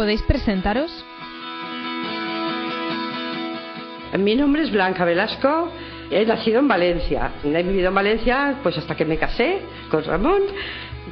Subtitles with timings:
[0.00, 0.90] ¿Podéis presentaros?
[4.18, 5.70] Mi nombre es Blanca Velasco,
[6.10, 7.32] he nacido en Valencia.
[7.44, 9.58] He vivido en Valencia pues hasta que me casé
[9.90, 10.40] con Ramón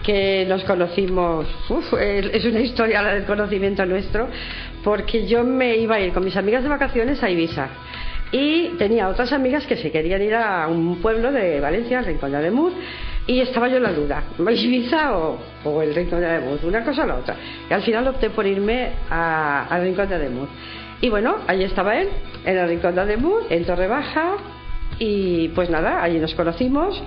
[0.03, 1.47] que nos conocimos,
[2.01, 4.27] es una historia del conocimiento nuestro,
[4.83, 7.69] porque yo me iba a ir con mis amigas de vacaciones a Ibiza
[8.33, 12.31] y tenía otras amigas que se querían ir a un pueblo de Valencia, el Rincón
[12.31, 12.73] de Ademuz,
[13.29, 17.07] y estaba yo en la duda, Ibiza o, el Rincón de Ademuz, una cosa o
[17.07, 17.37] la otra.
[17.71, 20.49] Y al final opté por irme al Rincón de Ademuz.
[21.01, 22.09] Y bueno, allí estaba él,
[22.45, 24.39] en el Rincón de Ademuz, en Torre Baja,
[24.99, 27.01] y pues nada, allí nos conocimos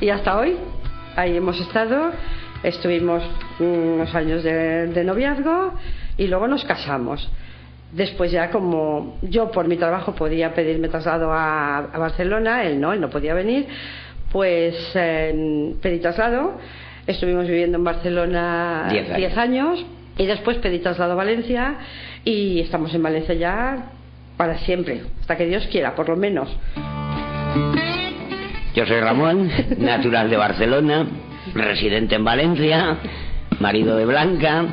[0.00, 0.56] y hasta hoy
[1.16, 2.12] ahí hemos estado,
[2.62, 3.22] estuvimos
[3.58, 5.74] unos años de, noviazgo
[6.16, 7.28] y luego nos casamos.
[7.92, 13.00] Después ya como yo por mi trabajo podía pedirme traslado a, Barcelona, él no, él
[13.00, 13.66] no podía venir,
[14.32, 16.58] pues pedí traslado,
[17.06, 19.84] estuvimos viviendo en Barcelona 10 años.
[20.16, 21.76] y después pedí traslado a Valencia
[22.24, 23.90] y estamos en Valencia ya
[24.36, 26.48] para siempre, hasta que Dios quiera, por lo menos.
[28.74, 31.06] Yo soy Ramón, natural de Barcelona,
[31.54, 32.98] residente en Valencia,
[33.58, 34.64] marido de Blanca,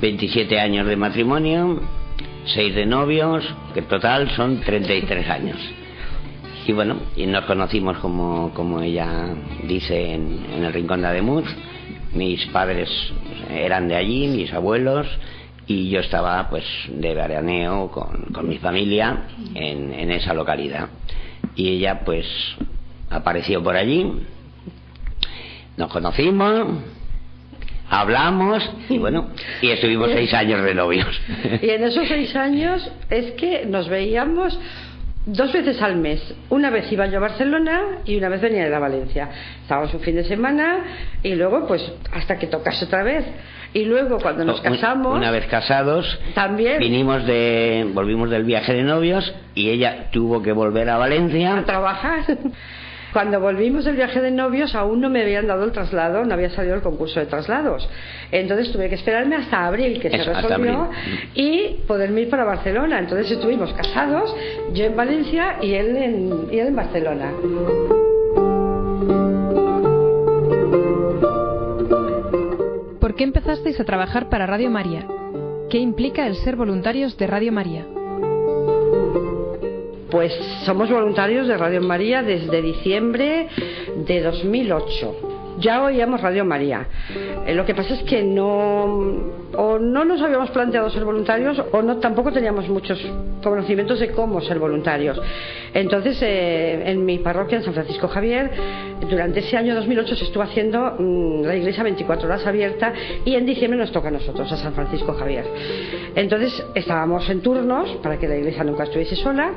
[0.00, 1.80] 27 años de matrimonio,
[2.44, 5.56] 6 de novios, que en total son 33 años.
[6.66, 9.28] Y bueno, y nos conocimos como, como ella
[9.68, 11.44] dice en, el Rincón de Ademuz.
[12.12, 12.90] Mis padres
[13.48, 15.06] eran de allí, mis abuelos,
[15.68, 20.88] y yo estaba pues de veraneo con, con mi familia en, en esa localidad.
[21.54, 22.26] Y ella pues
[23.10, 24.12] apareció por allí,
[25.76, 26.82] nos conocimos,
[27.88, 29.28] hablamos y bueno,
[29.62, 31.20] y estuvimos seis años de novios.
[31.62, 34.58] Y en esos seis años es que nos veíamos
[35.26, 36.22] dos veces al mes.
[36.48, 39.28] Una vez iba yo a Barcelona y una vez venía de la Valencia.
[39.62, 40.84] Estábamos un fin de semana
[41.22, 43.24] y luego pues hasta que tocase otra vez.
[43.74, 45.14] Y luego cuando nos casamos...
[45.14, 50.52] Una vez casados, también vinimos de, volvimos del viaje de novios y ella tuvo que
[50.52, 51.58] volver a Valencia.
[51.58, 52.24] A trabajar.
[53.12, 56.50] Cuando volvimos del viaje de novios aún no me habían dado el traslado, no había
[56.50, 57.88] salido el concurso de traslados.
[58.30, 60.90] Entonces tuve que esperarme hasta abril, que se resolvió,
[61.34, 62.98] y poderme ir para Barcelona.
[62.98, 64.34] Entonces estuvimos casados,
[64.72, 67.32] yo en Valencia y él en, y él en Barcelona.
[73.00, 75.06] ¿Por qué empezasteis a trabajar para Radio María?
[75.70, 77.86] ¿Qué implica el ser voluntarios de Radio María?
[80.16, 80.32] Pues
[80.64, 83.48] somos voluntarios de Radio María desde diciembre
[84.06, 86.86] de 2008 ya oíamos Radio María.
[87.46, 88.84] Eh, lo que pasa es que no
[89.54, 93.00] o no nos habíamos planteado ser voluntarios o no tampoco teníamos muchos
[93.42, 95.20] conocimientos de cómo ser voluntarios.
[95.76, 98.50] Entonces, eh, en mi parroquia en San Francisco Javier,
[99.10, 102.94] durante ese año 2008 se estuvo haciendo mm, la iglesia 24 horas abierta
[103.26, 105.44] y en diciembre nos toca a nosotros, a San Francisco Javier.
[106.14, 109.52] Entonces, estábamos en turnos para que la iglesia nunca estuviese sola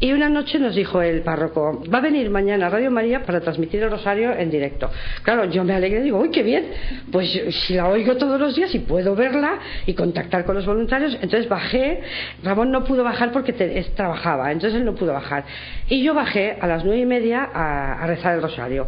[0.00, 3.84] y una noche nos dijo el párroco, va a venir mañana Radio María para transmitir
[3.84, 4.90] el rosario en directo.
[5.22, 6.72] Claro, yo me alegré y digo, uy, qué bien,
[7.12, 11.14] pues si la oigo todos los días y puedo verla y contactar con los voluntarios,
[11.22, 12.00] entonces bajé,
[12.42, 13.52] Ramón no pudo bajar porque
[13.94, 15.44] trabajaba, entonces él no pudo bajar.
[15.88, 18.86] Y yo bajé a las nueve y media a rezar el rosario.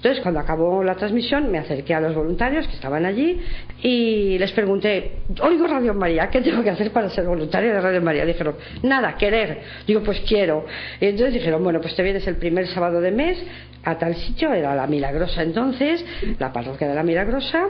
[0.00, 3.38] Entonces, cuando acabó la transmisión, me acerqué a los voluntarios que estaban allí
[3.82, 8.00] y les pregunté, oigo Radio María, ¿qué tengo que hacer para ser voluntaria de Radio
[8.00, 8.24] María?
[8.24, 9.60] Dijeron, nada, querer.
[9.86, 10.64] Digo, pues quiero.
[11.02, 13.44] Y entonces dijeron, bueno, pues te vienes el primer sábado de mes
[13.84, 16.02] a tal sitio, era la Milagrosa entonces,
[16.38, 17.66] la parroquia de la Milagrosa,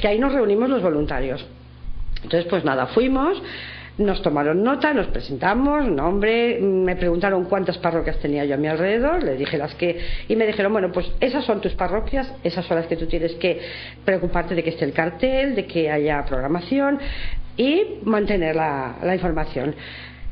[0.00, 1.44] que ahí nos reunimos los voluntarios.
[2.22, 3.42] Entonces, pues nada, fuimos
[3.98, 9.22] nos tomaron nota, nos presentamos, nombre, me preguntaron cuántas parroquias tenía yo a mi alrededor,
[9.22, 9.98] les dije las que,
[10.28, 13.34] y me dijeron, bueno, pues esas son tus parroquias, esas son las que tú tienes
[13.34, 13.60] que
[14.04, 16.98] preocuparte de que esté el cartel, de que haya programación
[17.56, 19.74] y mantener la, información.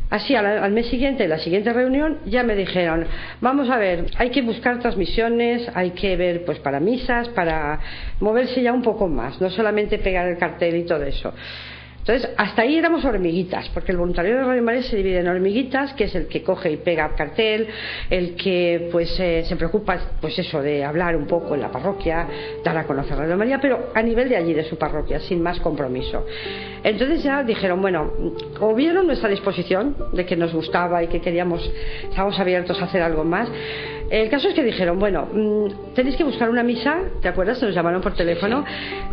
[0.08, 3.06] Así, al, mes siguiente, en la siguiente reunión, ya me dijeron,
[3.40, 7.78] vamos a ver, hay que buscar transmisiones, hay que ver pues para misas, para
[8.18, 11.32] moverse ya un poco más, no solamente pegar el cartel y todo eso.
[12.00, 15.92] Entonces, hasta ahí éramos hormiguitas, porque el voluntario de Radio María se divide en hormiguitas,
[15.92, 17.68] que es el que coge y pega cartel,
[18.08, 22.26] el que pues eh, se preocupa, pues eso, de hablar un poco en la parroquia,
[22.64, 25.60] dar a conocer Radio María, pero a nivel de allí, de su parroquia, sin más
[25.60, 26.24] compromiso.
[26.82, 28.10] Entonces ya dijeron, bueno,
[28.60, 31.70] o vieron nuestra disposición de que nos gustaba y que queríamos,
[32.08, 33.48] estábamos abiertos a hacer algo más,
[34.10, 37.62] el caso es que dijeron, bueno, mm, tenéis que buscar una misa, ¿te acuerdas?
[37.62, 38.64] Nos llamaron por teléfono.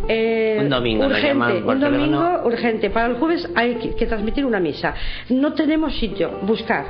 [0.08, 2.90] Eh, un domingo, urgente, un domingo urgente.
[2.90, 4.94] Para el jueves hay que, transmitir una misa.
[5.28, 6.84] No tenemos sitio, buscar.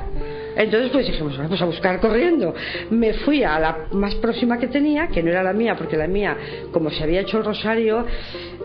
[0.56, 2.54] Entonces pues dijimos, vamos a buscar corriendo.
[2.90, 6.08] Me fui a la más próxima que tenía, que no era la mía, porque la
[6.08, 6.34] mía,
[6.72, 8.06] como se había hecho el rosario,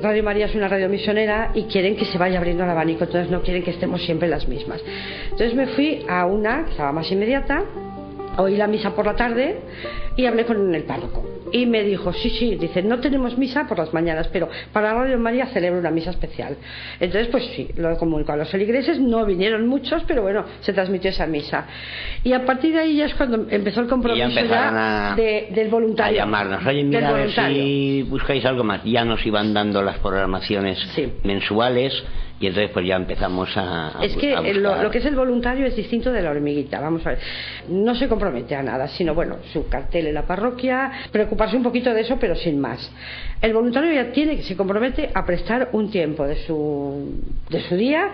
[0.02, 3.30] Radio María es una radio misionera y quieren que se vaya abriendo el abanico, entonces
[3.30, 4.82] no quieren que estemos siempre las mismas.
[5.26, 7.64] Entonces me fui a una que estaba más inmediata,
[8.38, 9.60] oí la misa por la tarde
[10.16, 11.24] y hablé con el párroco.
[11.52, 15.20] Y me dijo, sí, sí, dice, no tenemos misa por las mañanas, pero para Radio
[15.20, 16.58] María celebro una misa especial.
[17.00, 21.12] Entonces, pues sí, lo comunicó a los feligreses, no vinieron muchos, pero bueno, se transmitió
[21.12, 21.66] esa misa.
[22.24, 26.22] Y a partir de ahí ya es cuando empezó el compromiso ya, del voluntario.
[26.22, 28.84] A llamarnos, oye, mira, si buscáis algo más.
[28.84, 30.80] Ya nos iban dando las programaciones
[31.24, 32.04] mensuales
[32.44, 34.00] y entonces pues ya empezamos a...
[34.02, 37.20] es que lo, que es el voluntario es distinto de la hormiguita, vamos a ver.
[37.70, 41.94] No se compromete a nada, sino bueno, su cartel en la parroquia, preocuparse un poquito
[41.94, 42.92] de eso, pero sin más.
[43.42, 48.12] El voluntario ya tiene, se compromete a prestar un tiempo de su, de su día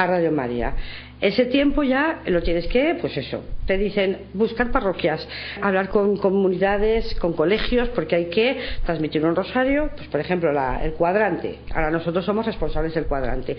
[0.00, 0.74] a Radio María.
[1.20, 5.28] Ese tiempo ya lo tienes que, pues eso, te dicen buscar parroquias,
[5.60, 10.50] hablar con comunidades, con colegios, porque hay que transmitir un rosario, pues por ejemplo
[10.82, 13.58] el cuadrante, ahora nosotros somos responsables del cuadrante.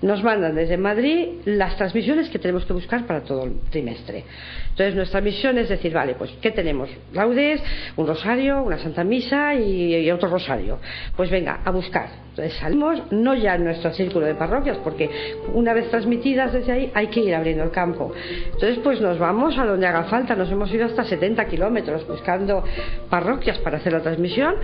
[0.00, 4.24] Nos mandan desde Madrid las transmisiones que tenemos que buscar para todo el trimestre.
[4.70, 6.88] Entonces nuestra misión es decir, vale, pues ¿qué tenemos?
[7.12, 7.60] Laudes,
[7.96, 10.78] un rosario, una santa misa y, otro rosario.
[11.16, 12.28] Pues venga, a buscar
[12.60, 15.10] salimos no ya en nuestro círculo de parroquias, porque
[15.54, 18.12] una vez transmitidas desde ahí hay que ir abriendo el campo.
[18.44, 22.62] Entonces, pues nos vamos a donde haga falta, nos hemos ido hasta 70 kilómetros buscando
[23.10, 24.54] parroquias para hacer la transmisión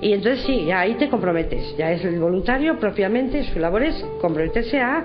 [0.00, 4.04] y entonces sí, ya ahí te comprometes, ya es el voluntario propiamente, su labor es
[4.20, 5.04] comprometerse a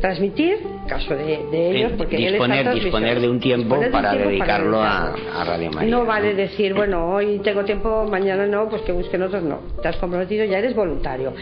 [0.00, 5.14] transmitir, caso de, ellos, porque disponer, disponer de un tiempo para dedicarlo a,
[5.44, 5.90] Radio María.
[5.90, 9.60] No vale decir, bueno, hoy tengo tiempo, mañana no, pues que busquen otros, no.
[9.82, 11.32] Te has comprometido, ya eres voluntario.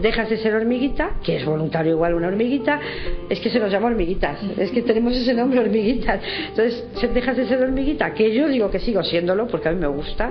[0.00, 2.80] Dejas de ser hormiguita, que es voluntario igual una hormiguita,
[3.28, 6.20] es que se nos llama hormiguitas, es que tenemos ese nombre hormiguitas.
[6.48, 6.84] Entonces,
[7.14, 10.30] dejas de ser hormiguita, que yo digo que sigo siéndolo porque a mí me gusta,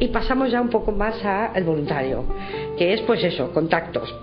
[0.00, 2.24] y pasamos ya un poco más al voluntario,
[2.76, 4.14] que es pues eso, contactos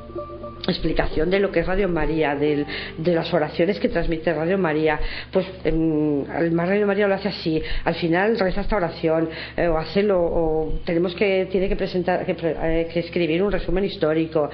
[0.68, 2.66] explicación de lo que es Radio María, de,
[2.98, 5.00] las oraciones que transmite Radio María,
[5.32, 6.26] pues el
[6.56, 11.16] Radio María lo hace así, al final reza esta oración, eh, o hacerlo, o tenemos
[11.16, 14.50] que, tiene que presentar, que, eh, que escribir un resumen histórico,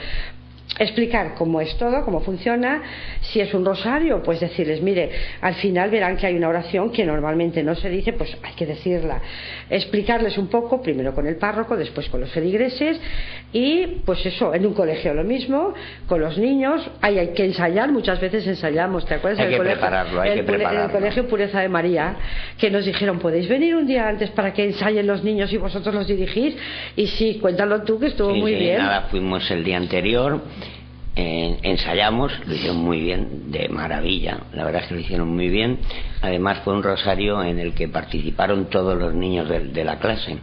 [0.80, 2.82] explicar cómo es todo, cómo funciona,
[3.22, 5.10] si es un rosario, pues decirles, mire,
[5.42, 8.66] al final verán que hay una oración que normalmente no se dice, pues hay que
[8.66, 9.22] decirla.
[9.70, 13.00] Explicarles un poco, primero con el párroco, después con los feligreses
[13.54, 15.74] y pues eso, en un colegio lo mismo,
[16.06, 19.40] con los niños, hay, hay que ensayar, muchas veces ensayamos, ¿te acuerdas?
[19.40, 20.80] Hay que prepararlo, hay que prepararlo.
[20.80, 22.16] En el colegio Pureza de María,
[22.58, 25.94] que nos dijeron, podéis venir un día antes para que ensayen los niños y vosotros
[25.94, 26.56] los dirigís
[26.96, 28.80] y sí, cuéntalo tú que estuvo muy bien.
[28.80, 30.42] Nada, fuimos el día anterior
[31.18, 35.80] ensayamos, lo hicieron muy bien, de maravilla, la verdad es que lo hicieron muy bien.
[36.22, 40.38] Además fue un rosario en el que participaron todos los niños de, la clase.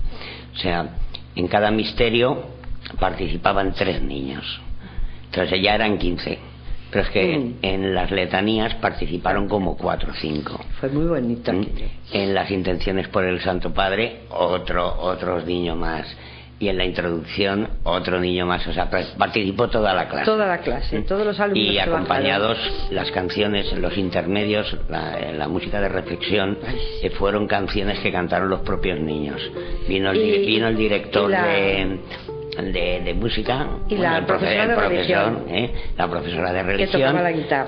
[0.54, 0.88] O sea,
[1.36, 2.46] en cada misterio
[2.98, 4.60] participaban tres niños.
[5.26, 6.38] Entonces ya eran quince.
[6.94, 7.54] Pero es que mm.
[7.62, 10.64] en las letanías participaron como cuatro o cinco.
[10.78, 11.52] Fue muy bonito.
[11.52, 11.66] Mm.
[12.12, 16.06] En las intenciones por el Santo Padre, otro, otros niños más
[16.60, 20.24] y en la introducción otro niño más, o sea, participó toda la clase.
[20.24, 21.66] Toda la clase, todos los alumnos.
[21.66, 22.56] Y acompañados
[22.92, 26.56] las canciones, los intermedios, la, música de reflexión,
[27.02, 29.42] que fueron canciones que cantaron los propios niños.
[29.88, 31.98] Vino el, vino el director de,
[32.56, 35.70] de, música, y la el, profesora de profesor, ¿eh?
[35.96, 37.16] la profesora de religión,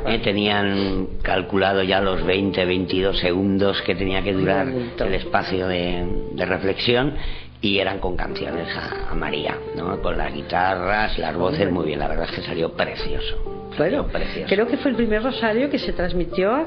[0.06, 0.18] ¿eh?
[0.22, 6.46] tenían calculado ya los 20, 22 segundos que tenía que durar el espacio de, de
[6.46, 7.14] reflexión
[7.66, 10.00] y eran con canciones a, María, ¿no?
[10.00, 13.36] con las guitarras, las voces, muy bien, la verdad es que salió precioso.
[13.76, 14.06] Bueno,
[14.48, 16.66] creo que fue el primer rosario que se transmitió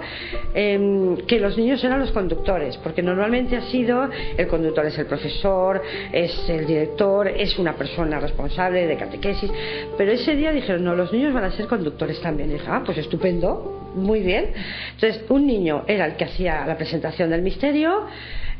[0.54, 5.08] em, que los niños eran los conductores, porque normalmente ha sido el conductor es el
[5.08, 9.50] profesor, es el director, es una persona responsable de catequesis,
[9.98, 12.50] pero ese día dijeron, no, los niños van a ser conductores también.
[12.50, 14.52] Y dije, ah, pues estupendo, muy bien.
[14.94, 18.06] Entonces, un niño era el que hacía la presentación del misterio,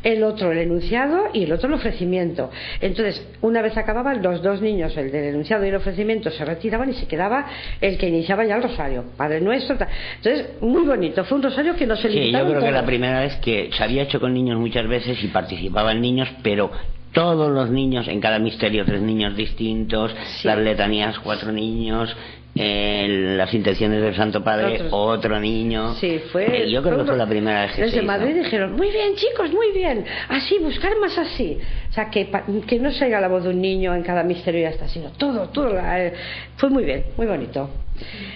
[0.04, 2.50] el otro el enunciado y el otro el ofrecimiento.
[2.82, 6.90] Entonces, una vez acababan, los dos niños, el del enunciado y el ofrecimiento, se retiraban
[6.90, 7.46] y se quedaba
[7.82, 9.78] el que iniciaba ya el rosario, Padre Nuestro.
[10.18, 11.24] Entonces, muy bonito.
[11.26, 13.84] Fue un rosario que no se Sí, yo creo que la primera vez que se
[13.84, 16.72] había hecho con niños muchas veces y participaban niños, pero
[17.12, 22.16] todos los niños, en cada misterio tres niños distintos, las letanías cuatro niños,
[22.56, 25.94] las intenciones del Santo Padre, otro niño.
[25.96, 26.64] Sí, fue.
[26.64, 29.52] Eh, yo creo que fue la primera vez que Desde Madrid dijeron, muy bien, chicos,
[29.52, 30.06] muy bien.
[30.28, 31.58] Así, buscar más así.
[31.90, 32.30] O sea, que,
[32.68, 34.88] que no se oiga la voz de un niño en cada misterio y ya está,
[34.88, 35.78] sino todo, todo.
[35.80, 36.14] Eh,
[36.58, 37.70] fue muy bien, muy bonito.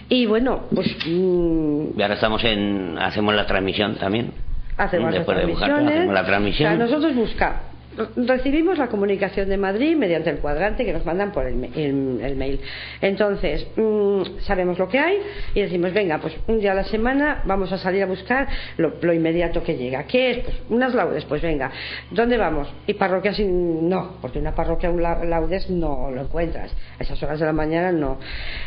[0.10, 0.88] Y bueno, pues.
[1.06, 2.98] Mm, y ahora estamos en.
[3.00, 4.32] Hacemos la transmisión también.
[4.78, 6.80] Hacemos, Después de hacemos la transmisión.
[6.80, 7.73] nosotros buscamos
[8.16, 12.60] recibimos la comunicación de Madrid mediante el cuadrante que nos mandan por el, mail.
[13.02, 15.18] Entonces, mm, sabemos lo que hay
[15.54, 18.48] y decimos, venga, pues un día a la semana vamos a salir a buscar
[18.78, 20.04] lo, inmediato que llega.
[20.04, 20.38] ¿Qué es?
[20.40, 21.72] Pues unas laudes, pues venga.
[22.12, 22.68] ¿Dónde vamos?
[22.88, 26.72] Y parroquias, no, porque una parroquia, un laudes no lo encuentras.
[27.00, 28.20] A esas horas de la mañana no.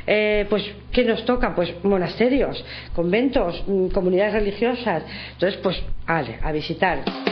[0.06, 1.54] Eh, pues, ¿qué nos toca?
[1.54, 2.64] Pues monasterios,
[2.94, 5.02] conventos, mm, comunidades religiosas.
[5.32, 7.25] Entonces, pues, a visitar.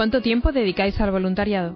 [0.00, 1.74] ¿Cuánto tiempo dedicáis al voluntariado?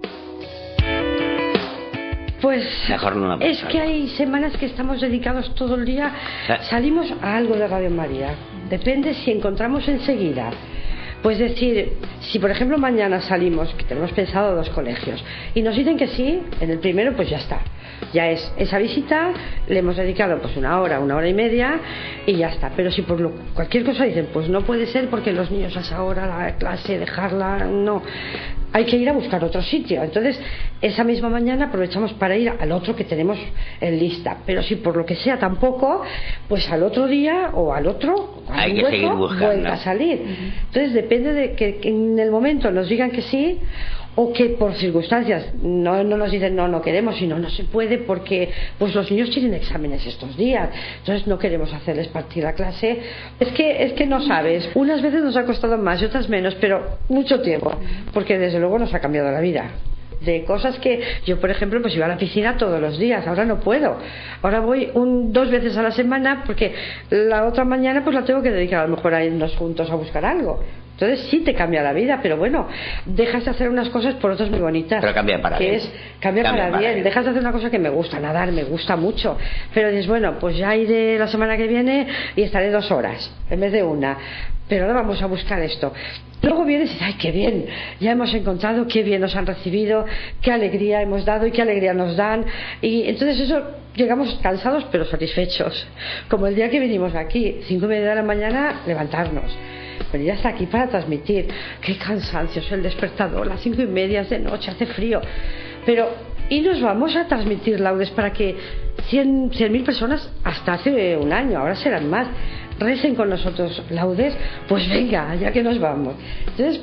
[2.41, 6.11] Pues Mejor es que hay semanas que estamos dedicados todo el día.
[6.71, 8.33] Salimos a algo de Radio María.
[8.67, 10.49] Depende si encontramos enseguida.
[11.25, 15.97] Pues decir, si por ejemplo mañana salimos, que tenemos pensado dos colegios, y nos dicen
[15.97, 17.61] que sí, en el primero pues ya está
[18.13, 19.31] ya es esa visita,
[19.67, 21.79] le hemos dedicado pues una hora, una hora y media
[22.25, 22.71] y ya está.
[22.75, 25.81] Pero si por lo, cualquier cosa dicen, pues no puede ser porque los niños a
[25.81, 28.01] esa hora, la clase, dejarla, no.
[28.75, 30.03] Hay que ir a buscar otro sitio.
[30.03, 30.37] Entonces,
[30.81, 33.37] esa misma mañana aprovechamos para ir al otro que tenemos
[33.79, 34.39] en lista.
[34.45, 36.01] Pero si por lo que sea tampoco,
[36.49, 39.69] pues al otro día o al otro, hay que seguir buscando.
[39.69, 40.21] a salir.
[40.65, 43.61] Entonces, depende de que en el momento nos digan que sí
[44.15, 47.97] o que por circunstancias no, no nos dicen no, no queremos, sino no se puede
[47.99, 50.69] porque pues los niños tienen exámenes estos días,
[50.99, 52.99] entonces no queremos hacerles partir la clase.
[53.39, 56.55] Es que, es que no sabes, unas veces nos ha costado más y otras menos,
[56.55, 57.71] pero mucho tiempo,
[58.13, 59.69] porque desde luego nos ha cambiado la vida.
[60.21, 63.27] De cosas que yo por ejemplo pues iba a la piscina todos los días.
[63.27, 63.97] Ahora no puedo.
[64.41, 66.73] Ahora voy un, dos veces a la semana porque
[67.09, 69.95] la otra mañana pues la tengo que dedicar a lo mejor a irnos juntos a
[69.95, 70.63] buscar algo
[70.95, 72.69] entonces sí te cambia la vida, pero bueno,
[73.05, 75.01] dejas de hacer unas cosas por otras muy bonitas.
[75.01, 75.75] Pero cambia para que bien.
[75.75, 77.03] Es, cambia, para, bien.
[77.03, 79.37] Dejas de hacer una cosa que me gusta, nadar, me gusta mucho.
[79.73, 83.59] Pero dices, bueno, pues ya iré la semana que viene y estaré dos horas en
[83.59, 84.17] vez de una.
[84.69, 85.91] Pero ahora vamos a buscar esto.
[86.41, 87.65] Luego vienes y dices, ay, qué bien,
[87.99, 90.05] ya hemos encontrado, qué bien nos han recibido,
[90.41, 92.45] qué alegría hemos dado y qué alegría nos dan.
[92.81, 93.63] Y entonces eso,
[93.97, 95.87] llegamos cansados pero satisfechos.
[96.29, 99.51] Como el día que vinimos aquí, cinco y media de la mañana, levantarnos
[100.11, 101.47] venir hasta aquí para transmitir.
[101.81, 105.21] Qué cansancio, es el despertador, las cinco y media de noche, hace frío.
[105.85, 106.09] Pero,
[106.49, 108.55] y nos vamos a transmitir laudes para que
[109.09, 112.27] cien mil personas, hasta hace un año, ahora serán más,
[112.79, 114.35] recen con nosotros laudes,
[114.67, 116.15] pues venga, ya que nos vamos.
[116.47, 116.81] Entonces,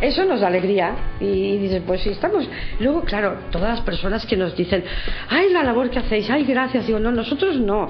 [0.00, 2.48] eso nos da alegría y dices, pues si estamos.
[2.80, 4.84] Luego, claro, todas las personas que nos dicen,
[5.28, 7.88] ay, la labor que hacéis, ay, gracias, digo, no, nosotros no.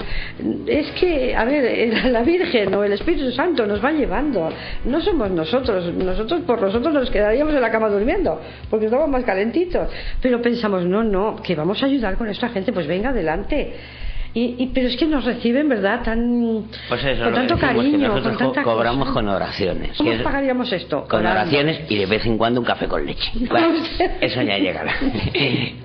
[0.67, 4.51] Es que, a ver, la Virgen o el Espíritu Santo nos va llevando,
[4.85, 9.25] no somos nosotros, nosotros por nosotros nos quedaríamos en la cama durmiendo, porque estamos más
[9.25, 9.89] calentitos.
[10.23, 13.75] Pero pensamos, no, no, que vamos a ayudar con esta gente, pues venga adelante.
[14.39, 16.03] Y, pero es que nos reciben, ¿verdad?
[16.05, 19.97] Tan, pues con tanto cariño, nosotros con cobramos con oraciones.
[19.97, 21.07] ¿Cómo pagaríamos esto?
[21.09, 23.33] Con oraciones y de vez en cuando un café con leche.
[24.21, 24.93] eso ya llegará.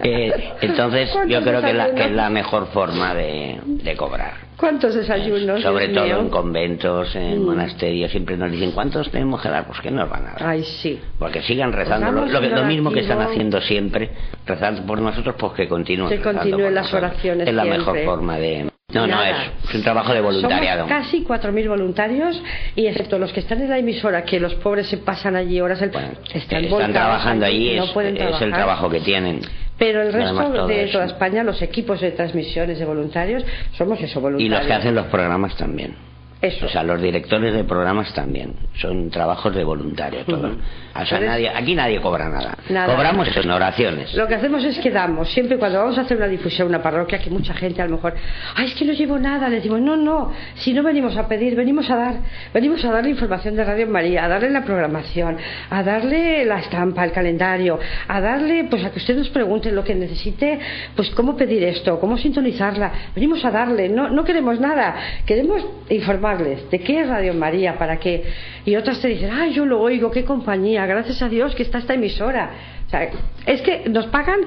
[0.04, 4.51] Eh, entonces, yo creo que, la, que, es la mejor forma de, de cobrar.
[4.62, 5.60] ¿Cuántos desayunos?
[5.64, 7.46] Sobre todo en conventos, en mm.
[7.46, 9.66] monasterios, siempre nos dicen, ¿cuántos tenemos que dar?
[9.66, 10.44] Pues que nos van a dar.
[10.44, 11.00] Ay, sí.
[11.18, 12.12] Porque sigan rezando.
[12.12, 14.12] Lo, lo, mismo que están haciendo siempre,
[14.46, 16.12] rezando por nosotros, pues que continúen.
[16.12, 17.48] Que continúen las oraciones.
[17.48, 18.70] Es la mejor forma de.
[18.94, 19.36] No, no, es,
[19.74, 20.88] un trabajo de voluntariado.
[20.88, 22.44] Somos casi 4.000 voluntarios
[22.76, 25.82] y excepto los que están en la emisora, que los pobres se pasan allí horas,
[25.82, 25.92] el,
[26.34, 29.42] están, trabajando allí, es, es el trabajo que tienen.
[29.82, 33.44] Pero el resto de toda España, los equipos de transmisiones de voluntarios,
[33.76, 34.46] somos eso, voluntarios.
[34.46, 35.96] Y los que hacen los programas también.
[36.42, 36.66] Eso.
[36.66, 38.56] O sea, los directores de programas también.
[38.74, 40.50] Son trabajos de voluntario todo.
[40.96, 42.58] O sea, nadie, aquí nadie cobra nada.
[42.88, 44.14] Cobramos en oraciones.
[44.16, 47.20] Lo que hacemos es que damos, siempre cuando vamos a hacer una difusión, una parroquia,
[47.20, 48.16] que mucha gente a lo mejor,
[48.56, 51.56] ay, es que no llevo nada, le decimos, no, no, si no venimos a pedir,
[51.56, 52.16] venimos a dar,
[52.54, 55.38] venimos a darle información de Radio María, a darle la programación,
[55.70, 59.84] a darle la estampa, el calendario, a darle, pues a que usted nos pregunte lo
[59.84, 60.60] que necesite,
[60.96, 64.96] pues cómo pedir esto, cómo sintonizarla, venimos a darle, no, no queremos nada,
[65.26, 67.78] queremos informar ¿de qué es Radio María?
[67.78, 68.24] ¿Para qué?
[68.66, 71.80] Y otras te dicen, ay, yo lo oigo, qué compañía, gracias a Dios que está
[71.80, 72.52] esta emisora.
[72.88, 73.10] O sea,
[73.46, 74.40] es que nos pagan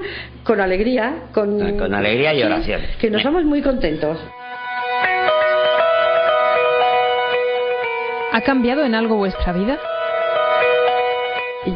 [0.43, 2.81] con alegría, con, Ah, con alegría y oración.
[2.99, 4.19] que nos vamos muy contentos.
[8.31, 9.77] ¿Ha cambiado en algo vuestra vida?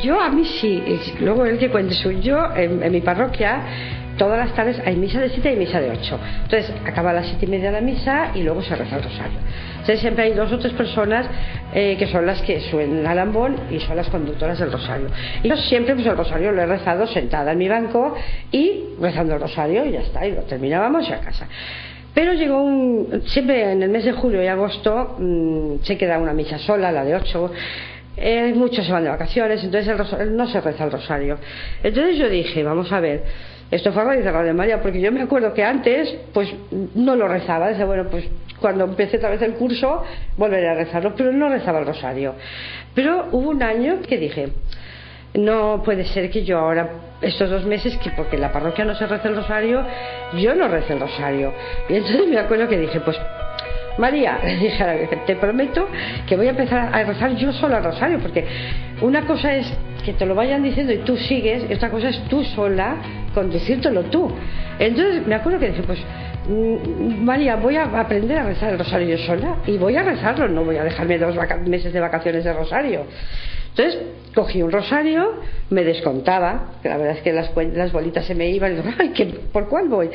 [0.02, 2.12] Yo a mí sí, y luego él que cuente su.
[2.12, 3.62] Yo en, en mi parroquia
[4.18, 6.20] todas las tardes hay misa de 7 y misa de 8.
[6.44, 9.40] Entonces acaba a las 7 y media la misa y luego se reza el rosario.
[9.86, 11.28] Siempre hay dos o tres personas
[11.74, 13.30] eh, que son las que suenan al
[13.72, 15.08] y son las conductoras del rosario.
[15.44, 18.16] Y yo siempre pues el rosario lo he rezado sentada en mi banco
[18.52, 21.48] y rezando el rosario y ya está, y lo terminábamos y a casa.
[22.14, 23.24] Pero llegó un.
[23.28, 27.04] Siempre en el mes de julio y agosto mm, se queda una misa sola, la
[27.06, 27.52] de 8.
[28.18, 31.38] Eh, muchos se van de vacaciones, entonces el rosario- no se reza el rosario.
[31.84, 33.24] Entonces yo dije, vamos a ver,
[33.72, 36.50] esto fue a raíz de María, porque yo me acuerdo que antes, pues
[36.96, 37.70] no lo rezaba.
[37.70, 38.26] Decía, bueno, pues
[38.60, 40.04] cuando empecé otra vez el curso,
[40.38, 42.36] volveré a rezarlo, pero no rezaba el rosario.
[42.94, 44.50] Pero hubo un año que dije,
[45.34, 46.90] no puede ser que yo ahora,
[47.22, 49.84] estos dos meses, que porque en la parroquia no se reza el rosario,
[50.38, 51.54] yo no rezo el rosario.
[51.88, 53.18] Y entonces me acuerdo que dije, pues
[53.98, 55.88] María, dije te prometo
[56.28, 58.46] que voy a empezar a rezar yo sola el rosario, porque
[59.02, 59.72] una cosa es
[60.04, 62.96] que te lo vayan diciendo y tú sigues, y otra cosa es tú sola
[63.34, 64.32] conducírtelo tú.
[64.80, 66.00] Entonces me acuerdo que dije, pues
[66.48, 70.78] María, voy a aprender a rezar el rosario sola y voy a rezarlo, no voy
[70.78, 71.36] a dejarme dos
[71.68, 73.06] meses de vacaciones de rosario.
[73.70, 74.00] Entonces
[74.34, 78.50] cogí un rosario, me descontaba, que la verdad es que las, las bolitas se me
[78.50, 80.10] iban y digo, ay, ¿qué- ¿por cuál voy?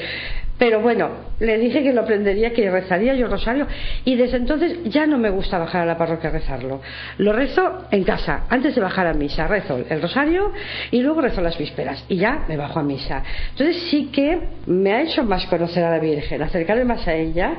[0.64, 3.66] Pero bueno, le dije que lo aprendería, que rezaría yo el rosario
[4.02, 6.80] y desde entonces ya no me gusta bajar a la parroquia a rezarlo.
[7.18, 10.52] Lo rezo en casa, antes de bajar a misa, rezo el rosario
[10.90, 13.22] y luego rezo las vísperas y ya me bajo a misa.
[13.50, 17.56] Entonces sí que me ha hecho más conocer a la Virgen, acercarme más a ella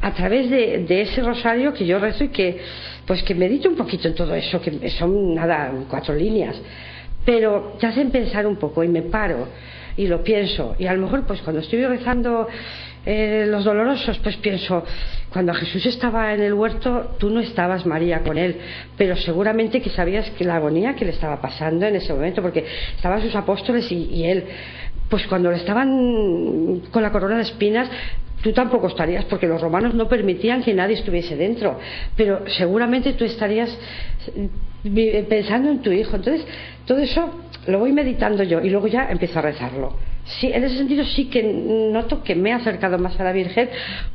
[0.00, 2.58] a través de, ese rosario que yo rezo y que
[3.06, 6.60] pues que medito un poquito en todo eso, que son nada, cuatro líneas,
[7.24, 9.46] pero te hacen pensar un poco y me paro
[9.96, 10.74] y lo pienso.
[10.78, 12.48] Y a lo mejor pues cuando estoy rezando
[13.06, 14.84] eh, los dolorosos pues pienso
[15.32, 18.56] cuando Jesús estaba en el huerto tú no estabas María con él.
[18.96, 22.64] Pero seguramente que sabías que la agonía que le estaba pasando en ese momento porque
[22.96, 24.44] estaban sus apóstoles y, y él.
[25.08, 27.90] Pues cuando le estaban con la corona de espinas
[28.42, 31.78] tú tampoco estarías porque los romanos no permitían que nadie estuviese dentro.
[32.16, 33.76] Pero seguramente tú estarías
[34.84, 36.16] eh, pensando en tu hijo.
[36.16, 36.46] Entonces
[36.86, 37.34] todo eso
[37.70, 41.26] lo voy meditando yo y luego ya empiezo a rezarlo sí en ese sentido sí
[41.26, 43.70] que noto que me he acercado más a la Virgen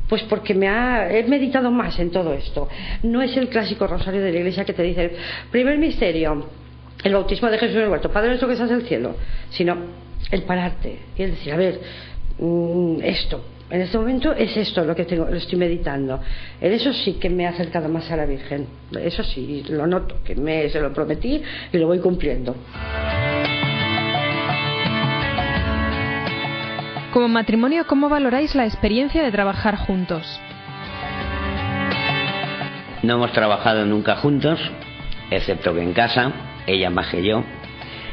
[0.08, 2.68] pues porque me ha he meditado más en todo esto
[3.02, 5.12] no es el clásico rosario de la iglesia que te dice
[5.50, 6.46] primer misterio
[7.02, 9.16] el bautismo de Jesús en el huerto Padre nuestro que estás en el cielo
[9.50, 9.76] sino
[10.30, 11.80] el pararte y el decir a ver
[12.38, 16.20] mm, esto en este momento es esto lo que tengo, lo estoy meditando.
[16.60, 18.66] En eso sí que me he acercado más a la Virgen.
[19.00, 21.42] Eso sí, lo noto, que me, se lo prometí
[21.72, 22.54] y lo voy cumpliendo.
[27.16, 30.38] Como matrimonio, ¿cómo valoráis la experiencia de trabajar juntos?
[33.02, 34.60] No hemos trabajado nunca juntos,
[35.30, 36.30] excepto que en casa,
[36.66, 37.42] ella más que yo.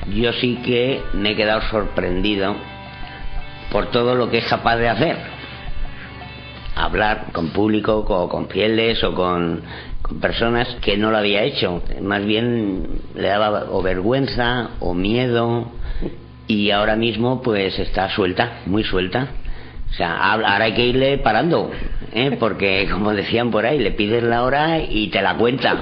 [0.07, 2.55] Yo sí que me he quedado sorprendido
[3.73, 5.17] por todo lo que es capaz de hacer.
[6.73, 9.63] Hablar con público, o con fieles o con,
[10.21, 11.83] personas que no lo había hecho.
[12.01, 15.73] Más bien le daba vergüenza o miedo
[16.47, 19.27] y ahora mismo pues está suelta, muy suelta.
[19.89, 21.71] O sea, ahora hay que irle parando,
[22.13, 22.36] ¿eh?
[22.39, 25.77] porque como decían por ahí, le pides la hora y te la cuenta.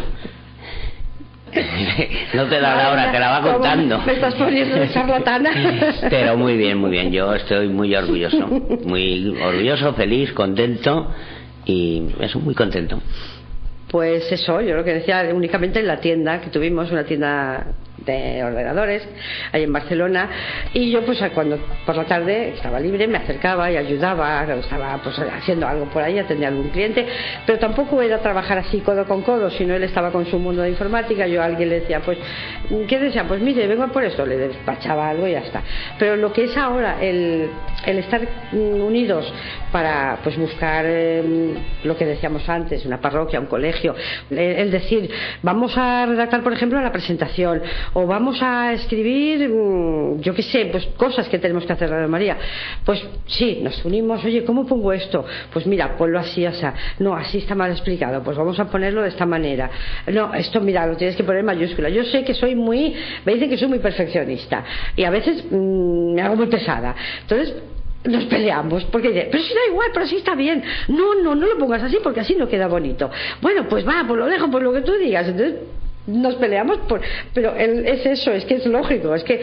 [2.33, 3.99] no te da la hora, te la va ¿Cómo contando.
[4.05, 5.51] Me estás poniendo de charlatana.
[6.09, 7.11] Pero muy bien, muy bien.
[7.11, 8.47] Yo estoy muy orgulloso.
[8.85, 11.11] Muy orgulloso, feliz, contento
[11.65, 13.01] y eso, muy contento.
[13.89, 17.67] Pues eso, yo lo que decía únicamente en la tienda, que tuvimos una tienda
[18.05, 19.03] de ordenadores
[19.51, 20.29] ahí en Barcelona
[20.73, 25.17] y yo pues cuando por la tarde estaba libre me acercaba y ayudaba estaba pues
[25.19, 27.05] haciendo algo por ahí atendía algún cliente
[27.45, 30.69] pero tampoco era trabajar así codo con codo sino él estaba con su mundo de
[30.69, 32.17] informática yo a alguien le decía pues
[32.87, 33.25] ¿qué desea?
[33.27, 35.61] pues mire vengo por esto le despachaba algo y ya está
[35.99, 37.49] pero lo que es ahora el,
[37.85, 39.31] el estar unidos
[39.71, 43.95] para pues buscar eh, lo que decíamos antes una parroquia, un colegio
[44.29, 45.09] el, el decir
[45.43, 47.61] vamos a redactar por ejemplo la presentación
[47.93, 52.07] o vamos a escribir mm, yo qué sé, pues cosas que tenemos que hacer Radio
[52.07, 52.37] María
[52.85, 55.25] pues sí, nos unimos, oye, ¿cómo pongo esto?
[55.51, 56.65] pues mira, ponlo así, así
[56.99, 59.69] no, así está mal explicado, pues vamos a ponerlo de esta manera
[60.07, 63.33] no, esto mira, lo tienes que poner en mayúscula yo sé que soy muy, me
[63.33, 64.63] dicen que soy muy perfeccionista
[64.95, 67.55] y a veces mm, me hago muy pesada entonces
[68.03, 70.63] nos peleamos, porque dice, pero si da igual, pero así está bien.
[70.87, 73.11] No, no, no lo pongas así porque así no queda bonito.
[73.41, 75.27] Bueno, pues va, pues lo dejo por lo que tú digas.
[75.27, 75.59] Entonces
[76.07, 77.01] nos peleamos por
[77.33, 79.41] pero es eso es que es lógico es que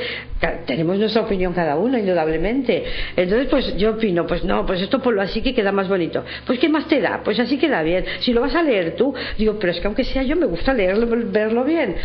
[0.66, 2.84] tenemos nuestra opinión cada uno indudablemente.
[3.16, 6.24] Entonces pues yo opino pues no pues esto ponlo así que queda más bonito.
[6.46, 8.04] Pues qué más te da pues así queda bien.
[8.20, 10.72] Si lo vas a leer tú digo pero es que aunque sea yo me gusta
[10.74, 11.96] leerlo verlo bien.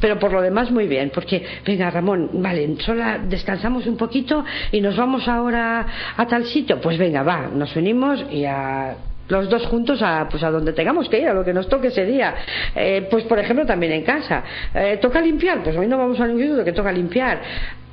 [0.00, 4.80] Pero por lo demás muy bien porque venga Ramón vale solo descansamos un poquito y
[4.80, 6.80] nos vamos ahora a tal sitio.
[6.80, 8.96] Pues venga va nos unimos y a
[9.32, 11.88] los dos juntos a, pues a donde tengamos que ir, a lo que nos toque
[11.88, 12.34] ese día.
[12.76, 14.44] Eh, pues por ejemplo también en casa.
[14.74, 15.62] Eh, ¿Toca limpiar?
[15.62, 17.40] Pues hoy no vamos a ningún sitio que toca limpiar.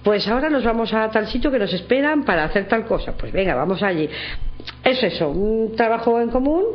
[0.04, 3.14] Pues ahora nos vamos a tal sitio que nos esperan para hacer tal cosa.
[3.18, 4.10] Pues venga, vamos allí.
[4.84, 6.66] Es eso, un trabajo en común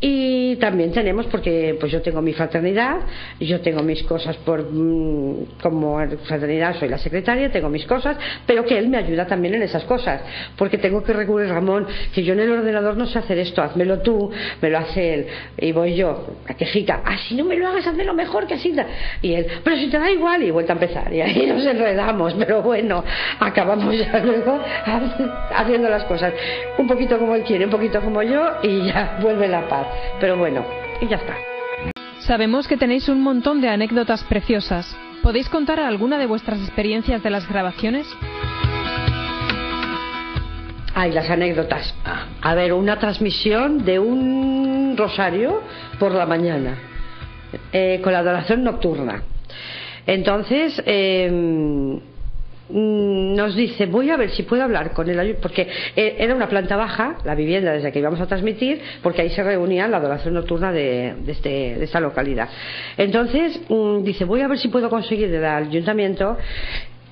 [0.00, 3.00] y también tenemos porque pues yo tengo mi fraternidad
[3.40, 8.64] yo tengo mis cosas por mm, como fraternidad soy la secretaria tengo mis cosas pero
[8.64, 10.20] que él me ayuda también en esas cosas.
[10.56, 14.00] Porque tengo que recurrir Ramón que yo en el ordenador no sé hacer esto házmelo
[14.00, 14.30] tú
[14.60, 15.26] me lo hace él.
[15.58, 18.74] Y voy yo a quejica ah si no me lo hagas hazmelo mejor que así
[19.22, 21.12] y él pero si te da igual y vuelta a empezar.
[21.12, 23.04] Y ahí nos enredamos pero bueno
[23.40, 24.60] acabamos ya luego
[25.54, 26.32] haciendo las cosas.
[26.78, 29.87] Un poquito como él quiere un poquito como yo y ya vuelve la paz
[30.20, 30.64] pero bueno,
[31.00, 31.36] y ya está.
[32.20, 34.96] Sabemos que tenéis un montón de anécdotas preciosas.
[35.22, 38.06] ¿Podéis contar alguna de vuestras experiencias de las grabaciones?
[40.94, 41.94] Ay, las anécdotas.
[42.42, 45.62] A ver, una transmisión de un rosario
[45.98, 46.76] por la mañana,
[47.72, 49.22] eh, con la adoración nocturna.
[50.06, 52.00] Entonces, eh,
[52.70, 56.76] nos dice voy a ver si puedo hablar con el porque eh, era una planta
[56.76, 60.72] baja la vivienda desde que íbamos a transmitir porque ahí se reunía la adoración nocturna
[60.72, 62.48] de, este, de esta localidad.
[62.96, 66.36] Entonces mm, dice voy a ver si puedo conseguir del ayuntamiento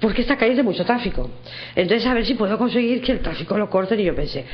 [0.00, 1.30] porque esta calle es de mucho tráfico.
[1.74, 3.98] Entonces, a ver si puedo conseguir que el tráfico lo corten.
[4.00, 4.44] Y yo pensé,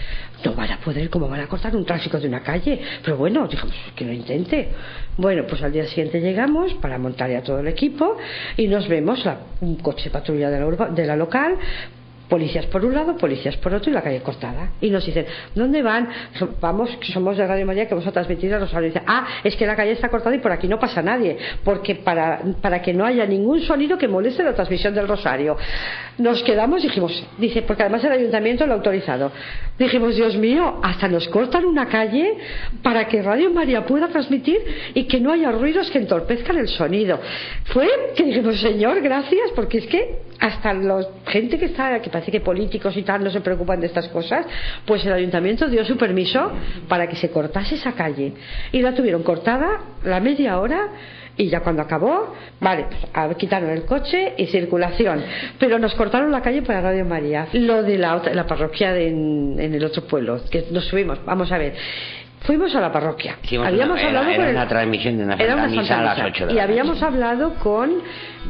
[0.45, 2.81] no van a poder, ¿cómo van a cortar un tráfico de una calle?
[3.05, 4.69] Pero bueno, dijimos, que lo intente.
[5.17, 8.17] Bueno, pues al día siguiente llegamos para montar ya todo el equipo
[8.57, 9.25] y nos vemos
[9.61, 11.59] un coche patrulla de la, de la local
[12.33, 14.71] policías por un lado, policías por otro y la calle cortada.
[14.81, 16.09] Y nos dicen, ¿dónde van?
[16.62, 18.88] Vamos, somos de Radio María que vamos a transmitir a Rosario.
[18.88, 21.97] Y ah, es que la calle está cortada y por aquí no pasa nadie, porque
[21.97, 25.59] para, para que no haya ningún sonido que moleste la transmisión del Rosario.
[26.16, 29.31] Nos quedamos y dijimos, dice, porque además el ayuntamiento lo ha autorizado.
[29.79, 32.35] Dijimos, Dios mío, hasta nos cortan una calle
[32.83, 34.59] para que Radio María pueda transmitir
[34.95, 37.21] y que no haya ruidos que entorpezcan el sonido.
[37.64, 42.33] Fue que dijimos, Señor, gracias, porque es que hasta la gente que está, que parece
[42.33, 44.45] que políticos y tal no se preocupan de estas cosas,
[44.85, 46.51] pues el ayuntamiento dio su permiso
[46.89, 48.33] para que se cortase esa calle.
[48.73, 50.89] Y la tuvieron cortada la media hora
[51.37, 55.23] y ya cuando acabó, vale, pues, quitaron el coche y circulación.
[55.61, 57.47] Pero nos cortaron la calle para Radio María.
[57.53, 61.75] Lo de la, la parroquia en, el otro pueblo, que nos subimos, vamos a ver.
[62.41, 63.37] Fuimos a la parroquia.
[63.65, 65.37] habíamos hablado con una transmisión de una,
[65.69, 68.03] misa a las 8 Y habíamos hablado con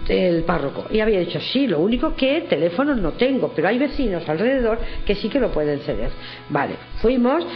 [0.08, 0.86] el párroco.
[0.90, 5.14] Y había dicho, sí, lo único que teléfono no tengo, pero hay vecinos alrededor que
[5.14, 6.10] sí que lo pueden ceder.
[6.48, 7.46] Vale, fuimos,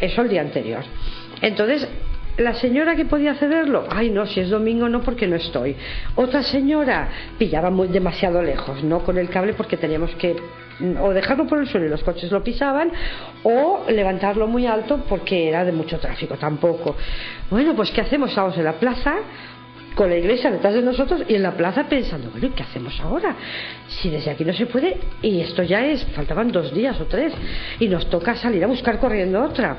[0.00, 0.82] eso el día anterior.
[1.40, 1.88] Entonces,
[2.38, 5.76] la señora que podía cederlo, ay no, si es domingo no porque no estoy.
[6.14, 10.36] Otra señora pillaba muy, demasiado lejos, no con el cable porque teníamos que
[11.00, 12.90] o dejarlo por el suelo y los coches lo pisaban
[13.42, 16.96] o levantarlo muy alto porque era de mucho tráfico tampoco.
[17.50, 18.30] Bueno, pues ¿qué hacemos?
[18.30, 19.16] Estamos en la plaza
[19.94, 23.34] con la iglesia detrás de nosotros y en la plaza pensando, bueno, ¿qué hacemos ahora?
[23.88, 27.32] Si desde aquí no se puede y esto ya es, faltaban dos días o tres
[27.78, 29.76] y nos toca salir a buscar corriendo otra.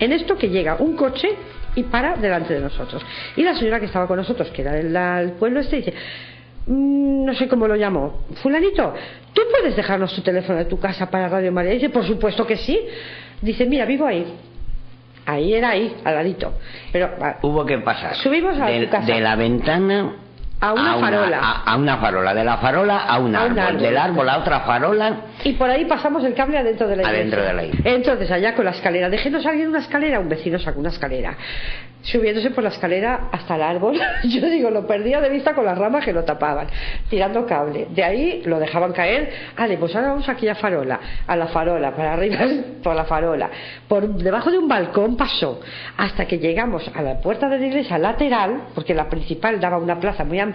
[0.00, 1.28] En esto que llega un coche
[1.74, 3.04] y para delante de nosotros.
[3.36, 5.94] Y la señora que estaba con nosotros, que era del pueblo este, dice,
[6.66, 8.94] mm, no sé cómo lo llamó, fulanito,
[9.32, 11.72] ¿tú puedes dejarnos tu teléfono de tu casa para Radio María?
[11.72, 12.80] dice, por supuesto que sí.
[13.40, 14.26] Dice, mira, vivo ahí.
[15.28, 16.54] Ahí era ahí, al ladito.
[16.90, 17.10] Pero,
[17.42, 18.14] Hubo que pasar.
[18.14, 19.12] Subimos a de, casa.
[19.12, 20.12] de la ventana
[20.60, 21.62] a una farola.
[21.64, 25.16] a, una farola, de la farola a un, árbol, del árbol a otra farola.
[25.44, 27.20] Y por ahí pasamos el cable adentro de la iglesia.
[27.20, 27.92] Adentro de la iglesia.
[27.92, 31.36] Entonces, allá con la escalera, déjenos alguien una escalera, un vecino sacó una escalera
[32.02, 33.98] subiéndose por la escalera hasta el árbol.
[34.24, 36.68] Yo digo, lo perdía de vista con las ramas que lo tapaban,
[37.08, 37.88] tirando cable.
[37.90, 39.30] De ahí lo dejaban caer.
[39.56, 42.38] Vale, pues ahora vamos aquí a farola, a la farola, para arriba
[42.82, 43.50] por la farola.
[43.86, 45.60] Por debajo de un balcón pasó
[45.96, 49.98] hasta que llegamos a la puerta de la iglesia lateral, porque la principal daba una
[49.98, 50.47] plaza muy amplia,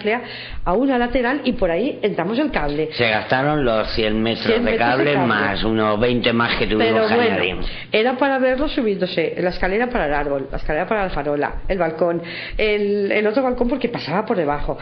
[0.65, 2.89] a una lateral y por ahí entramos el cable.
[2.93, 7.65] Se gastaron los 100 metros, de, cable, más unos 20 más que tuvimos Pero bueno,
[7.91, 11.77] Era para verlo subiéndose, la escalera para el árbol, la escalera para la farola el
[11.77, 12.21] balcón,
[12.57, 14.77] el, otro balcón porque pasaba por debajo.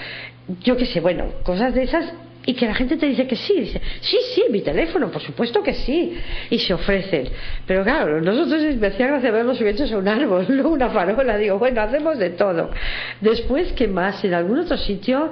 [0.62, 2.14] Yo qué sé, bueno, cosas de esas
[2.46, 5.62] y que la gente te dice que sí, dice, sí, sí, mi teléfono, por supuesto
[5.62, 6.18] que sí,
[6.50, 7.30] y se ofrecen.
[7.68, 11.60] Pero claro, nosotros me hacía gracia verlos subidos a un árbol, no una farola, digo,
[11.60, 12.72] bueno, hacemos de todo.
[13.20, 14.24] Después, ¿qué más?
[14.24, 15.32] En algún otro sitio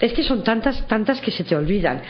[0.00, 2.02] es que son tantas, tantas que se te olvidan.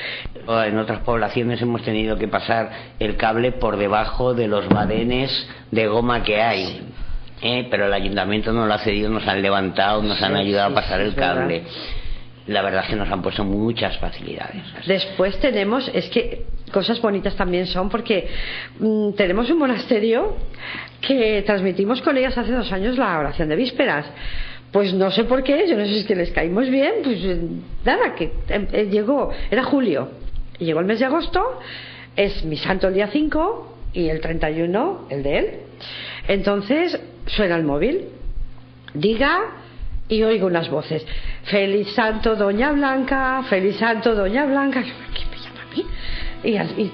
[0.49, 5.87] En otras poblaciones hemos tenido que pasar el cable por debajo de los badenes de
[5.87, 6.83] goma que hay.
[7.43, 7.67] ¿eh?
[7.71, 11.01] Pero el ayuntamiento no lo ha cedido, nos han levantado, nos han ayudado a pasar
[11.01, 11.63] el cable.
[12.47, 14.63] La verdad es que nos han puesto muchas facilidades.
[14.87, 18.29] Después tenemos, es que cosas bonitas también son porque
[18.79, 20.37] mm, tenemos un monasterio
[21.01, 24.07] que transmitimos con ellas hace dos años la oración de vísperas
[24.77, 27.19] pues no sé por qué, yo no sé si es que les caímos bien, pues
[27.25, 27.41] eh,
[27.85, 30.11] nada, que eh, eh, llegó, era julio,
[30.59, 31.61] llegó el mes de agosto,
[32.15, 35.51] es mi santo el día 5 y el 31 el de él.
[36.29, 38.09] Entonces suena el móvil,
[38.93, 39.45] diga
[40.11, 41.07] y oigo unas voces,
[41.47, 44.83] feliz santo doña Blanca, feliz santo doña Blanca,
[46.47, 46.93] y, y,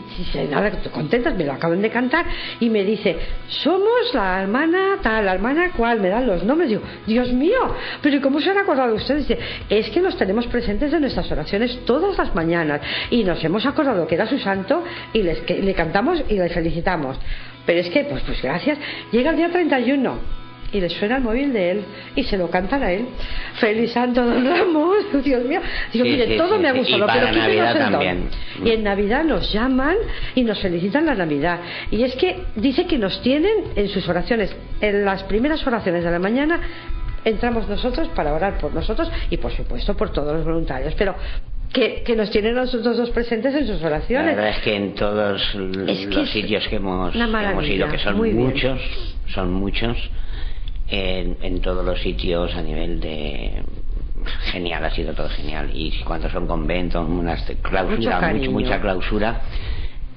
[0.50, 2.24] nada, contentas, me lo acaban de cantar
[2.58, 3.16] y me dice,
[3.48, 8.20] somos la hermana tal, la hermana cual, me dan los nombres, digo, Dios mío, pero
[8.22, 9.28] ¿cómo se han acordado ustedes?
[9.28, 13.66] Dice, es que los tenemos presentes en nuestras oraciones todas las mañanas y nos hemos
[13.66, 17.18] acordado que era su santo y les, le cantamos y le felicitamos.
[17.66, 18.78] Pero es que, pues, pues gracias,
[19.10, 20.41] llega el día 31
[20.72, 21.84] y le suena el móvil de él
[22.16, 23.06] y se lo cantan a él.
[23.60, 25.60] Feliz Santo Don Ramos, Dios mío.
[25.92, 28.28] Digo, mire, todo me ha gustado, pero Navidad también.
[28.64, 29.96] Y en Navidad nos llaman
[30.34, 31.60] y nos felicitan la Navidad.
[31.90, 36.10] Y es que dice que nos tienen en sus oraciones, en las primeras oraciones de
[36.10, 36.60] la mañana,
[37.24, 40.94] entramos nosotros para orar por nosotros y por supuesto por todos los voluntarios.
[40.96, 41.14] Pero
[41.72, 44.36] que, nos tienen nosotros dos presentes en sus oraciones.
[44.36, 48.80] La verdad es que en todos los sitios que hemos, hemos ido, que son muchos,
[49.28, 49.96] son muchos,
[50.92, 53.62] en, todos los sitios a nivel de
[54.52, 55.70] genial, ha sido todo genial.
[55.74, 59.71] Y cuando son conventos, una clausura, mucha clausura, Mm,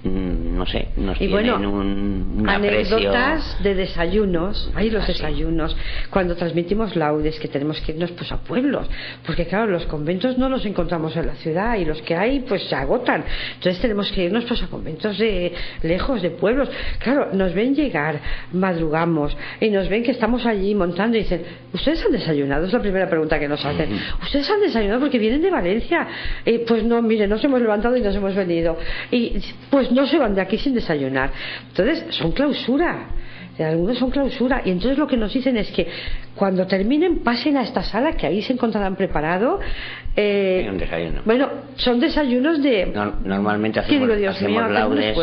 [0.06, 5.76] no sé, nos y tienen bueno, un, anécdotas de desayunos, hay los ah, desayunos,
[6.10, 8.88] cuando transmitimos laudes que tenemos que irnos pues a pueblos,
[9.26, 12.63] porque claro, los conventos no los encontramos en la ciudad y los que hay pues
[12.63, 13.24] se agotan,
[13.56, 18.20] entonces tenemos que irnos pues a conventos de lejos, de pueblos, claro, nos ven llegar,
[18.54, 22.65] madrugamos y nos ven que estamos allí montando y dicen, ¿ustedes han desayunado?
[22.65, 23.89] Es la primera pregunta que nos hacen,
[24.22, 26.08] ¿ustedes han desayunado porque vienen de Valencia?
[26.46, 28.78] y pues no, mire, nos hemos levantado y nos hemos venido.
[29.12, 29.34] Y
[29.70, 31.32] pues no se van de aquí sin desayunar.
[31.70, 33.08] Entonces, son clausura.
[33.58, 34.62] Algunos son clausura.
[34.66, 35.88] Y entonces lo que nos dicen es que
[36.36, 39.60] cuando terminen, pasen a esta sala, que ahí se encontrarán preparado.
[40.16, 41.22] Eh, un desayuno.
[41.24, 42.88] Bueno, son desayunos de.
[43.24, 45.18] normalmente hacemos, hacemos laudes.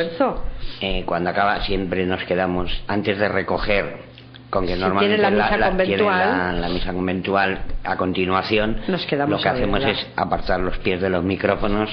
[0.81, 4.13] Eh, cuando acaba, siempre nos quedamos, antes de recoger
[4.49, 9.49] con que normalmente la misa, conventual, la, misa conventual a continuación nos quedamos lo que
[9.49, 11.89] hacemos es apartar los pies de los micrófonos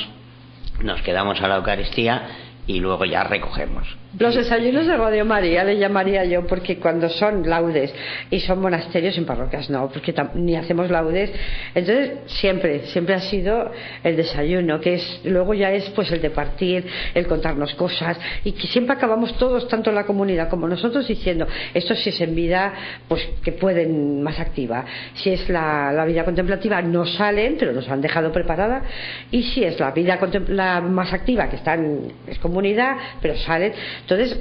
[0.83, 2.21] nos quedamos a la Eucaristía
[2.69, 3.97] y luego ya recogemos.
[4.17, 7.93] Los desayunos de Radio María le llamaría yo porque cuando son laudes
[8.31, 11.31] y son monasterios en parroquias no, porque ni hacemos laudes.
[11.75, 13.71] Entonces siempre, siempre ha sido
[14.03, 18.53] el desayuno, que es luego ya es pues el de partir, el contarnos cosas y
[18.53, 22.73] que siempre acabamos todos, tanto la comunidad como nosotros, diciendo esto si es en vida,
[23.07, 24.85] pues que pueden más activa.
[25.13, 28.81] Si es la, vida contemplativa, no salen, pero nos han dejado preparada.
[29.29, 30.17] Y si es la vida
[30.47, 34.39] la más activa, que están, es comunidad, pero salen entonces,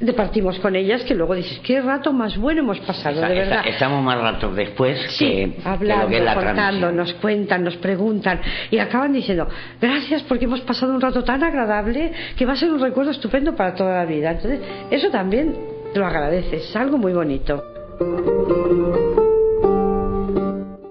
[0.00, 3.62] departimos con ellas que luego dices, qué rato más bueno hemos pasado, de verdad.
[3.66, 9.48] estamos más rato después sí, hablando, contando, nos cuentan, nos preguntan y acaban diciendo,
[9.80, 13.56] gracias porque hemos pasado un rato tan agradable que va a ser un recuerdo estupendo
[13.56, 14.30] para toda la vida.
[14.32, 15.56] Entonces, eso también
[15.94, 17.64] lo agradeces, es algo muy bonito.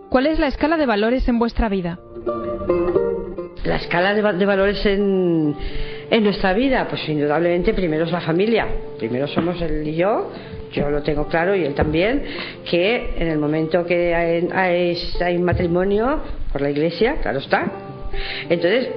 [0.09, 1.99] ¿Cuál es la escala de valores en vuestra vida?
[3.63, 5.55] La escala de valores en
[6.09, 8.67] en nuestra vida, pues indudablemente primero es la familia,
[8.97, 10.31] primero somos él y yo,
[10.71, 12.23] yo lo tengo claro y él también,
[12.69, 17.71] que en el momento que hay, matrimonio por la iglesia, claro está,
[18.49, 18.89] entonces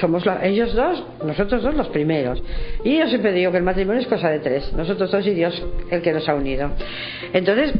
[0.00, 2.42] somos ellos dos, nosotros dos los primeros.
[2.84, 5.64] Y yo siempre digo que el matrimonio es cosa de tres, nosotros dos y Dios
[5.90, 6.70] el que nos ha unido.
[7.32, 7.72] Entonces,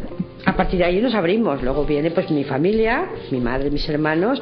[0.46, 1.62] a partir de ahí nos abrimos.
[1.62, 4.40] Luego viene pues mi familia, mi madre, mis hermanos,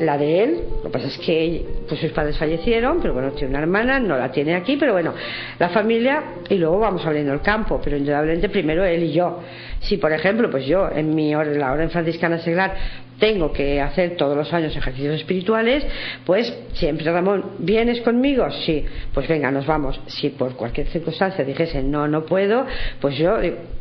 [0.00, 3.50] la de él, lo que pasa es que pues sus padres fallecieron, pero bueno, tiene
[3.50, 5.14] una hermana, no la tiene aquí, pero bueno,
[5.58, 9.40] la familia y luego vamos abriendo el campo, pero indudablemente primero él y yo.
[9.80, 12.74] Si por ejemplo, pues yo en mi hora, la hora en franciscana seglar
[13.18, 15.86] tengo que hacer todos los años ejercicios espirituales,
[16.24, 18.50] pues siempre Ramón, ¿vienes conmigo?
[18.64, 20.00] Sí, pues venga, nos vamos.
[20.06, 22.66] Si por cualquier circunstancia dijese no, no puedo,
[23.00, 23.36] pues yo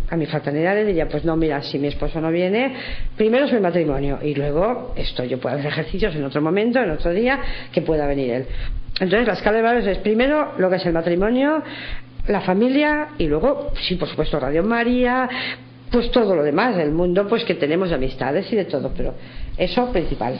[0.10, 2.74] a mi fraternidad le diría, pues no, mira, si mi esposo no viene,
[3.16, 6.90] primero es mi matrimonio y luego esto, yo puedo hacer ejercicios en otro momento, en
[6.92, 7.40] otro día,
[7.72, 8.46] que pueda venir él.
[9.00, 11.64] Entonces la escala de valores es primero lo que es el matrimonio,
[12.28, 15.30] la familia y luego, sí, por supuesto, Radio María,
[15.92, 19.14] pues todo lo demás, el mundo pues que tenemos de amistades y de todo, pero
[19.58, 20.40] eso principal.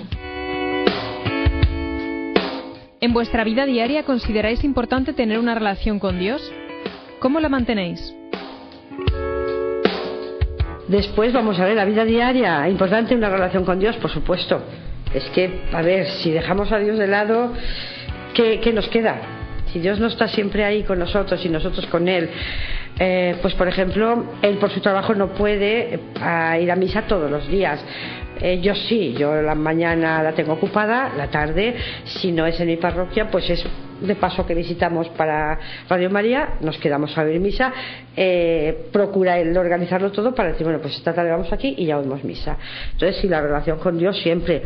[3.02, 6.52] ¿En vuestra vida diaria consideráis importante tener una relación con Dios?
[7.20, 8.14] ¿Cómo la mantenéis?
[10.90, 14.60] Después vamos a ver la vida diaria, importante una relación con Dios, por supuesto.
[15.14, 17.54] Es que, a ver, si dejamos a Dios de lado,
[18.34, 19.22] ¿qué, qué nos queda?
[19.72, 22.32] Si Dios no está siempre ahí con nosotros y nosotros con Él,
[22.98, 27.30] eh, pues por ejemplo, Él por su trabajo no puede eh, ir a misa todos
[27.30, 27.80] los días.
[28.42, 32.66] Eh, yo sí, yo la mañana la tengo ocupada, la tarde, si no es en
[32.66, 33.64] mi parroquia, pues es
[34.02, 35.60] de paso que visitamos para
[35.90, 37.74] Radio María, nos quedamos a ver misa,
[38.92, 42.24] procura él organizarlo todo para decir, bueno, pues esta tarde vamos aquí y ya oímos
[42.24, 42.58] misa.
[42.94, 44.64] Entonces, si la relación con Dios siempre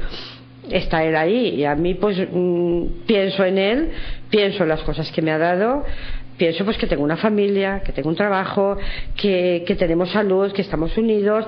[0.69, 3.91] está él ahí y a mí pues mm, pienso en él,
[4.30, 5.84] pienso en las cosas que me ha dado,
[6.38, 8.78] pienso pues que tengo una familia, que tengo un trabajo,
[9.15, 11.46] que, que tenemos salud, que estamos unidos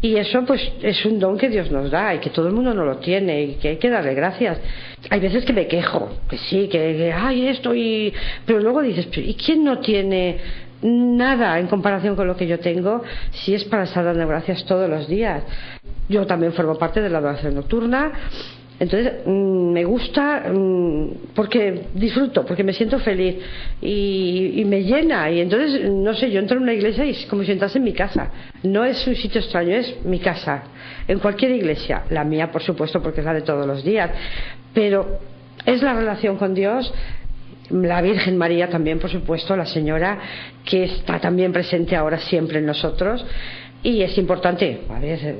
[0.00, 2.74] y eso pues es un don que Dios nos da y que todo el mundo
[2.74, 4.58] no lo tiene y que hay que darle gracias.
[5.08, 8.12] Hay veces que me quejo, que sí, que, que ay esto y...
[8.44, 10.38] Pero luego dices, ¿y quién no tiene
[10.82, 14.90] nada en comparación con lo que yo tengo si es para estar dando gracias todos
[14.90, 15.42] los días?
[16.08, 18.12] Yo también formo parte de la adoración nocturna.
[18.80, 23.36] Entonces mm, me gusta mm, porque disfruto, porque me siento feliz
[23.80, 25.30] y, me llena.
[25.30, 27.84] Y entonces, no sé, yo entro en una iglesia y es como si entrase en
[27.84, 28.30] mi casa.
[28.62, 30.64] No es un sitio extraño, es mi casa.
[31.06, 34.10] En cualquier iglesia, la mía por supuesto porque es la de todos los días.
[34.72, 35.18] Pero
[35.64, 36.92] es la relación con Dios,
[37.70, 40.18] la Virgen María también, por supuesto, la Señora,
[40.64, 43.24] que está también presente ahora siempre en nosotros.
[43.84, 45.36] Y es importante, a ver,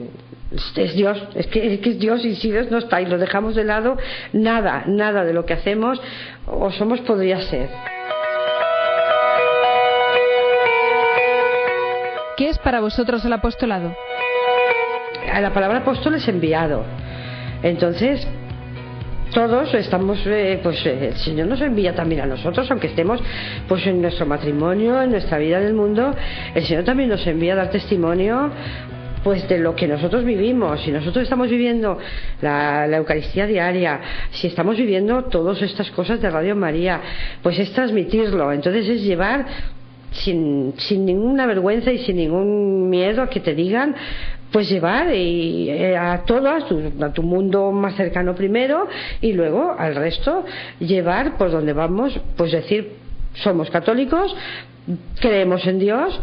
[0.76, 3.64] es Dios, es que, es Dios y si Dios no está y lo dejamos de
[3.64, 3.96] lado,
[4.34, 5.98] nada, nada de lo que hacemos
[6.46, 7.70] o somos podría ser.
[12.36, 13.96] ¿Qué es para vosotros el apostolado?
[15.40, 16.84] La palabra apóstol es enviado.
[17.62, 18.28] Entonces,
[19.34, 23.20] todos estamos, eh, pues eh, el Señor nos envía también a nosotros, aunque estemos
[23.68, 26.14] pues en nuestro matrimonio, en nuestra vida en el mundo,
[26.54, 28.50] el Señor también nos envía a dar testimonio
[29.24, 31.98] pues de lo que nosotros vivimos, si nosotros estamos viviendo
[32.42, 37.00] la, Eucaristía diaria, si estamos viviendo todas estas cosas de Radio María,
[37.42, 39.46] pues es transmitirlo, entonces es llevar
[40.12, 43.96] sin, sin ninguna vergüenza y sin ningún miedo a que te digan
[44.54, 48.86] pues llevar y, eh, a todo a tu, mundo más cercano primero
[49.20, 50.44] y luego al resto
[50.78, 52.92] llevar por donde vamos pues decir
[53.32, 54.32] somos católicos
[55.20, 56.20] creemos en Dios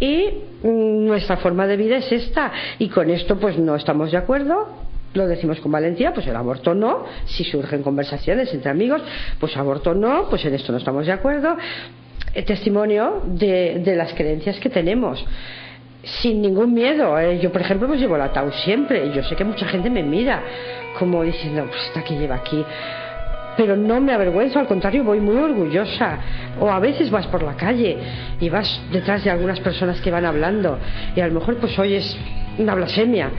[0.00, 0.30] y
[0.64, 2.50] nuestra forma de vida es esta.
[2.80, 4.66] Y con esto pues no estamos de acuerdo.
[5.14, 9.02] Lo decimos con valentía, pues el aborto no, si surgen conversaciones entre amigos,
[9.38, 11.56] pues aborto no, pues en esto no estamos de acuerdo.
[12.34, 15.24] El testimonio de, de las creencias que tenemos
[16.02, 17.18] sin ningún miedo.
[17.18, 17.38] ¿eh?
[17.40, 20.42] Yo, por ejemplo, pues llevo la TAU siempre yo sé que mucha gente me mira
[20.98, 22.64] como diciendo, pues esta que lleva aquí
[23.56, 26.18] pero no me avergüenzo, al contrario, voy muy orgullosa.
[26.60, 27.96] O a veces vas por la calle
[28.40, 30.78] y vas detrás de algunas personas que van hablando
[31.14, 32.16] y a lo mejor pues oyes
[32.58, 33.30] una blasfemia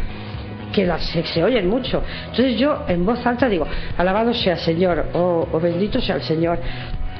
[0.73, 2.03] que las se, oyen mucho.
[2.29, 6.59] Entonces yo en voz alta digo, alabado sea el Señor o, bendito sea el Señor.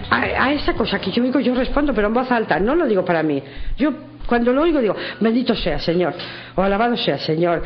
[0.10, 2.88] A, a, esa cosa que yo digo yo respondo, pero en voz alta, no lo
[2.88, 3.42] digo para mí.
[3.78, 3.94] Yo
[4.28, 6.14] cuando lo oigo digo, bendito sea Señor,
[6.56, 7.62] o alabado sea Señor,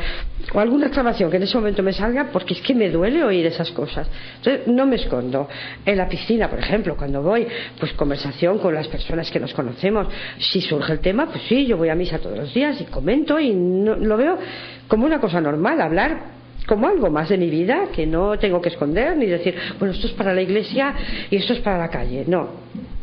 [0.52, 3.46] o alguna exclamación que en ese momento me salga, porque es que me duele oír
[3.46, 4.08] esas cosas.
[4.36, 5.48] Entonces, no me escondo.
[5.84, 7.46] En la piscina, por ejemplo, cuando voy,
[7.78, 10.08] pues conversación con las personas que nos conocemos.
[10.38, 13.38] Si surge el tema, pues sí, yo voy a misa todos los días y comento
[13.38, 14.38] y lo veo
[14.88, 18.68] como una cosa normal, hablar como algo más de mi vida que no tengo que
[18.68, 20.94] esconder ni decir, bueno, esto es para la iglesia
[21.30, 22.24] y esto es para la calle.
[22.26, 22.48] No,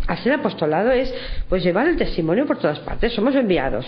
[0.08, 1.14] hacer apostolado es
[1.50, 3.14] pues llevar el testimonio por todas partes.
[3.14, 3.86] Somos enviados.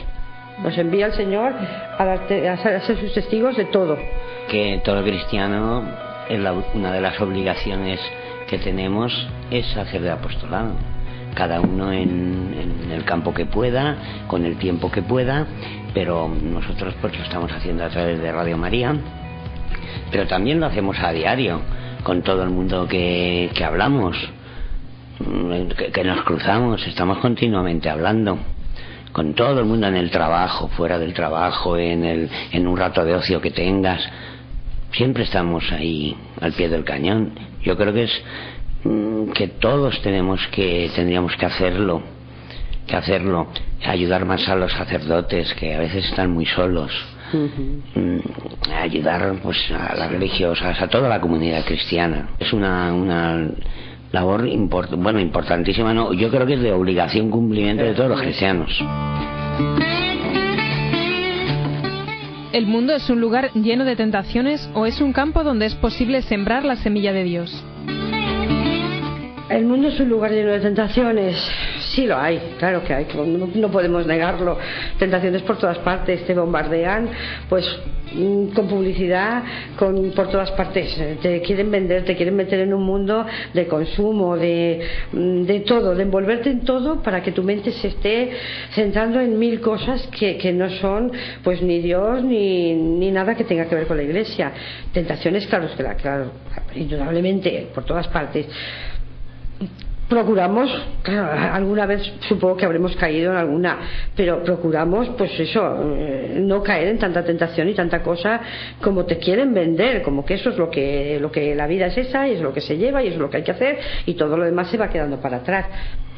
[0.63, 3.97] Nos envía el Señor a, ser, sus testigos de todo.
[4.49, 5.83] Que todo cristiano,
[6.29, 6.39] es
[6.73, 7.99] una de las obligaciones
[8.49, 9.13] que tenemos
[9.51, 10.71] es hacer de apostolado.
[11.35, 13.95] Cada uno en, el campo que pueda,
[14.27, 15.45] con el tiempo que pueda,
[15.93, 18.95] pero nosotros pues lo estamos haciendo a través de Radio María,
[20.09, 21.61] pero también lo hacemos a diario
[22.01, 24.17] con todo el mundo que hablamos
[25.93, 28.37] que, nos cruzamos, estamos continuamente hablando
[29.11, 33.03] con todo el mundo en el trabajo, fuera del trabajo, en, el, en un rato
[33.03, 34.01] de ocio que tengas.
[34.91, 37.33] Siempre estamos ahí al pie del cañón.
[37.63, 38.23] Yo creo que es
[38.83, 42.03] mm, que todos tenemos que tendríamos que hacerlo
[42.87, 43.47] que hacerlo,
[43.85, 46.91] ayudar más a los sacerdotes que a veces están muy solos.
[47.33, 48.19] Mm,
[48.81, 52.29] ayudar pues a las religiosas, a toda la comunidad cristiana.
[52.39, 53.49] Es una, una
[54.11, 54.47] labor
[54.97, 58.71] bueno, importantísima, no, yo creo que es de obligación cumplimiento de todos los cristianos.
[62.53, 66.21] ¿El mundo es un lugar lleno de tentaciones o es un campo donde es posible
[66.21, 67.63] sembrar la semilla de Dios?
[69.49, 71.37] El mundo es un lugar lleno de tentaciones.
[71.91, 73.07] Sí lo hay, claro que hay,
[73.55, 74.57] no, podemos negarlo.
[74.99, 77.09] Tentaciones por todas partes, te bombardean,
[77.47, 77.65] pues
[78.13, 79.43] mm, con publicidad,
[79.77, 81.01] con por todas partes.
[81.21, 84.81] Te quieren vender, te quieren meter en un mundo de consumo, de,
[85.13, 88.31] mm, de todo, de envolverte en todo para que tu mente se esté
[88.71, 91.09] centrando en mil cosas que, que no son,
[91.41, 94.51] pues ni Dios ni, ni nada que tenga que ver con la Iglesia.
[94.91, 95.69] Tentaciones, claro,
[96.01, 96.31] claro,
[96.75, 98.45] indudablemente por todas partes
[100.07, 100.71] procuramos,
[101.05, 103.77] alguna vez supongo que habremos caído en alguna,
[104.15, 108.39] pero procuramos, pues eso, eh, no caer en tanta tentación y tanta cosa
[108.81, 111.97] como te quieren vender, como que eso es lo que, lo que la vida es
[111.97, 114.13] esa y es lo que se lleva y es lo que hay que hacer y
[114.13, 115.65] todo lo demás se va quedando para atrás.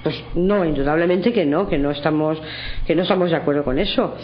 [0.04, 2.42] Pues no, indudablemente que no, que no estamos,
[2.88, 4.16] que no estamos de acuerdo con eso.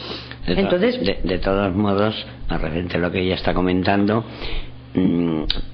[0.47, 4.24] Entonces, de, de todos modos, a referente a lo que ella está comentando,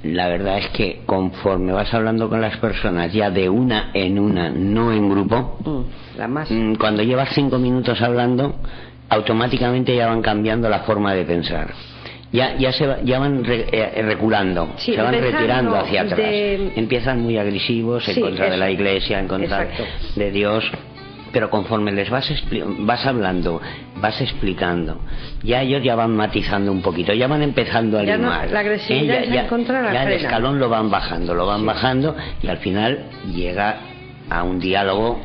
[0.04, 4.50] la verdad es que conforme vas hablando con las personas ya de una en una,
[4.50, 8.56] no en grupo, mm, mm, cuando llevas cinco minutos hablando,
[9.10, 11.74] automáticamente ya van cambiando la forma de pensar.
[12.32, 16.20] Ya, ya, se ya van eh, reculando, se van retirando hacia atrás.
[16.76, 19.68] Empiezan muy agresivos en contra de la iglesia, en contra
[20.16, 20.72] de Dios
[21.32, 22.32] pero conforme les vas,
[22.80, 23.62] vas hablando,
[24.02, 25.00] vas explicando,
[25.44, 28.50] ya ellos ya van matizando un poquito, ya van empezando a limar.
[28.50, 33.06] la agresividad ya, ya, el escalón lo van bajando, lo van bajando y al final
[33.34, 33.78] llega
[34.30, 35.20] a un diálogo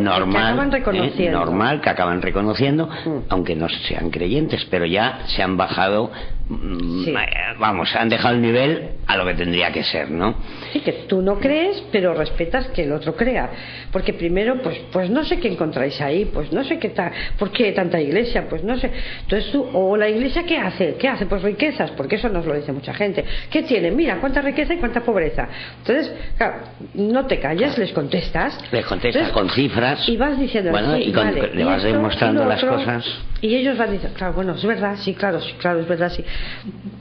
[0.00, 1.30] normal, que ¿eh?
[1.30, 3.18] normal que acaban reconociendo, mm.
[3.28, 6.10] aunque no sean creyentes, pero ya se han bajado
[6.52, 7.26] Mm, eh,
[7.58, 10.34] vamos, han dejado el nivel a lo que tendría que ser, ¿no?
[10.72, 13.50] Sí, que tú no crees, pero respetas que el otro crea.
[13.90, 17.50] Porque primero, pues, pues no sé qué encontráis ahí, pues no sé qué tal, ¿por
[17.50, 18.46] qué tanta iglesia?
[18.48, 18.90] Pues no sé.
[19.22, 20.96] Entonces tú, o la iglesia, ¿qué hace?
[20.98, 21.26] ¿Qué hace?
[21.26, 23.24] Pues riquezas, porque eso nos lo dice mucha gente.
[23.50, 23.90] ¿Qué tiene?
[23.90, 25.48] Mira, cuánta riqueza y cuánta pobreza.
[25.78, 26.56] Entonces, claro,
[26.94, 28.58] no te calles, les contestas.
[28.70, 30.08] Les contestas con cifras.
[30.08, 33.06] Y vas diciendo, bueno, y le vas demostrando las cosas.
[33.40, 36.24] Y ellos van diciendo, claro, bueno, es verdad, sí, claro, sí, claro, es verdad, sí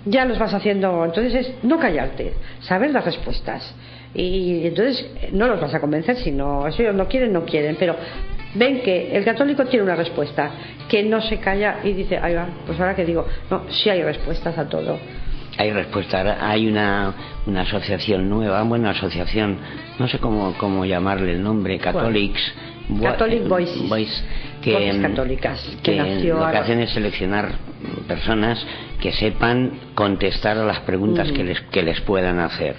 [0.05, 1.05] ya los vas haciendo.
[1.05, 3.73] Entonces es no callarte, saber las respuestas.
[4.13, 7.77] Y entonces no los vas a convencer si no, si ellos no quieren, no quieren,
[7.79, 7.95] pero
[8.55, 10.51] ven que el católico tiene una respuesta,
[10.89, 14.03] que no se calla y dice, ahí va, pues ahora que digo, no, sí hay
[14.03, 14.99] respuestas a todo.
[15.57, 17.13] Hay respuestas, hay una,
[17.45, 19.57] una asociación nueva, bueno, asociación,
[19.99, 22.53] no sé cómo, cómo llamarle el nombre, Catholics.
[23.01, 24.23] Catholic Voices.
[24.61, 27.53] que, católicas, que, lo que hacen es seleccionar
[28.07, 28.65] personas
[28.99, 32.75] que sepan contestar a las preguntas que, les, que les puedan hacer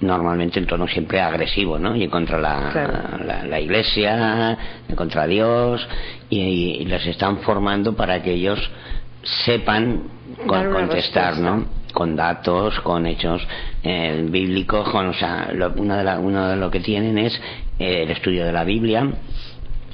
[0.00, 1.96] normalmente en tono siempre agresivo, ¿no?
[1.96, 4.58] Y contra la, la, iglesia,
[4.94, 5.86] contra Dios,
[6.30, 8.70] y, les están formando para que ellos
[9.44, 10.02] sepan
[10.46, 11.64] contestar, ¿no?
[11.92, 13.46] Con datos, con hechos
[13.82, 17.34] eh, bíblicos, con, o sea, lo, una de uno de lo que tienen es
[17.78, 19.08] eh, el estudio de la Biblia,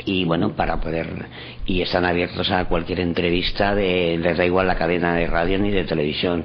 [0.04, 1.26] y bueno para poder
[1.70, 5.70] y están abiertos a cualquier entrevista de les da igual la cadena de radio ni
[5.70, 6.44] de televisión.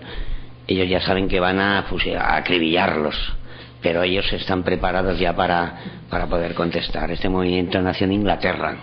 [0.67, 3.17] Ellos ya saben que van a, a acribillarlos
[3.81, 5.73] pero ellos están preparados ya para
[6.09, 7.09] para poder contestar.
[7.09, 8.77] Este movimiento nació en Inglaterra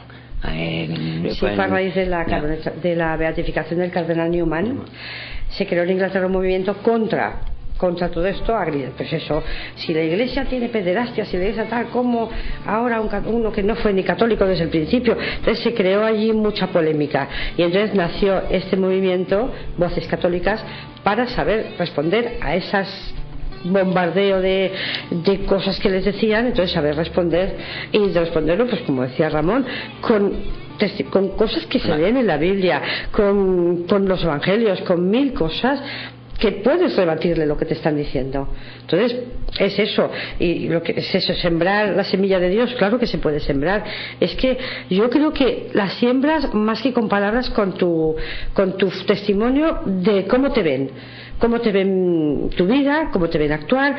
[0.49, 4.81] eh, sí, a raíz de la, de la beatificación del cardenal Newman.
[5.51, 7.41] Se creó en Inglaterra un movimiento contra
[7.83, 8.55] contra todo esto,
[8.97, 9.43] pues eso,
[9.75, 12.31] si la iglesia tiene pederastia, si la iglesia tal, como
[12.65, 16.69] ahora uno que no fue ni católico desde el principio, entonces se creó allí mucha
[16.69, 17.29] polémica.
[17.57, 20.65] Y entonces nació este movimiento, Voces Católicas,
[21.03, 22.89] para saber responder a esas
[23.65, 24.71] bombardeo de,
[25.11, 27.57] de cosas que les decían, entonces saber responder
[27.91, 29.67] y de responderlo, pues como decía Ramón,
[30.01, 30.63] con
[31.13, 35.81] con cosas que se leen en la Biblia, con, con los evangelios, con mil cosas
[36.43, 38.49] que puedes rebatirle lo que te están diciendo.
[38.81, 39.17] Entonces,
[39.61, 40.11] es eso.
[40.41, 43.85] Y lo que es eso, sembrar la semilla de Dios, claro que se puede sembrar.
[44.19, 44.59] Es que
[44.91, 48.17] yo creo que las siembras, más que con palabras, con tu,
[48.55, 50.91] con tu testimonio de cómo te ven.
[51.39, 53.97] Cómo te ven tu vida, cómo te ven actuar,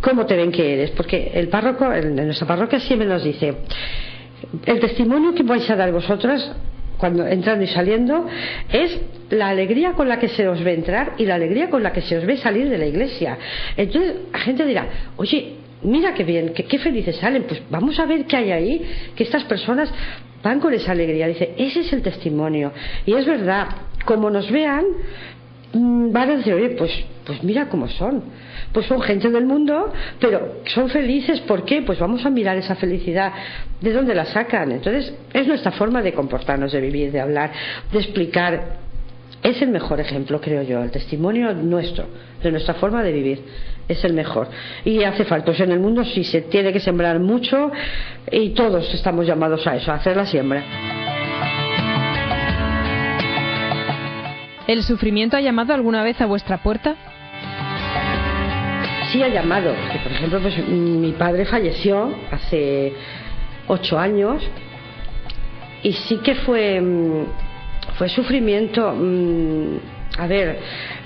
[0.00, 0.90] cómo te ven que eres.
[0.90, 3.54] Porque el párroco, en nuestra parroquia siempre nos dice,
[4.66, 6.56] el testimonio que vais a dar vosotras
[7.04, 8.26] cuando entrando y saliendo,
[8.72, 8.98] es
[9.28, 12.00] la alegría con la que se os ve entrar y la alegría con la que
[12.00, 13.36] se os ve salir de la iglesia.
[13.76, 15.52] Entonces, la gente dirá, oye,
[15.82, 18.82] mira qué bien, qué, qué felices salen, pues vamos a ver qué hay ahí,
[19.14, 19.92] que estas personas
[20.42, 21.28] van con esa alegría.
[21.28, 22.72] Dice, ese es el testimonio.
[23.04, 23.68] Y es verdad,
[24.06, 24.86] como nos vean,
[25.74, 26.90] mm, van a decir, oye, pues,
[27.26, 28.24] pues mira cómo son.
[28.74, 31.40] Pues son gente del mundo, pero son felices.
[31.42, 31.82] ¿Por qué?
[31.82, 33.32] Pues vamos a mirar esa felicidad.
[33.80, 34.72] ¿De dónde la sacan?
[34.72, 37.52] Entonces, es nuestra forma de comportarnos, de vivir, de hablar,
[37.92, 38.78] de explicar.
[39.44, 42.06] Es el mejor ejemplo, creo yo, el testimonio nuestro,
[42.42, 43.44] de nuestra forma de vivir.
[43.86, 44.48] Es el mejor.
[44.84, 45.46] Y hace falta.
[45.46, 47.70] Pues en el mundo sí se tiene que sembrar mucho
[48.28, 50.64] y todos estamos llamados a eso, a hacer la siembra.
[54.66, 57.13] ¿El sufrimiento ha llamado alguna vez a vuestra puerta?
[59.14, 59.72] Sí ha llamado.
[59.80, 62.92] Porque, por ejemplo, pues mi padre falleció hace
[63.68, 64.42] ocho años
[65.84, 67.24] y sí que fue mm,
[67.96, 68.92] fue sufrimiento.
[68.92, 69.76] mm,
[70.18, 70.58] a ver,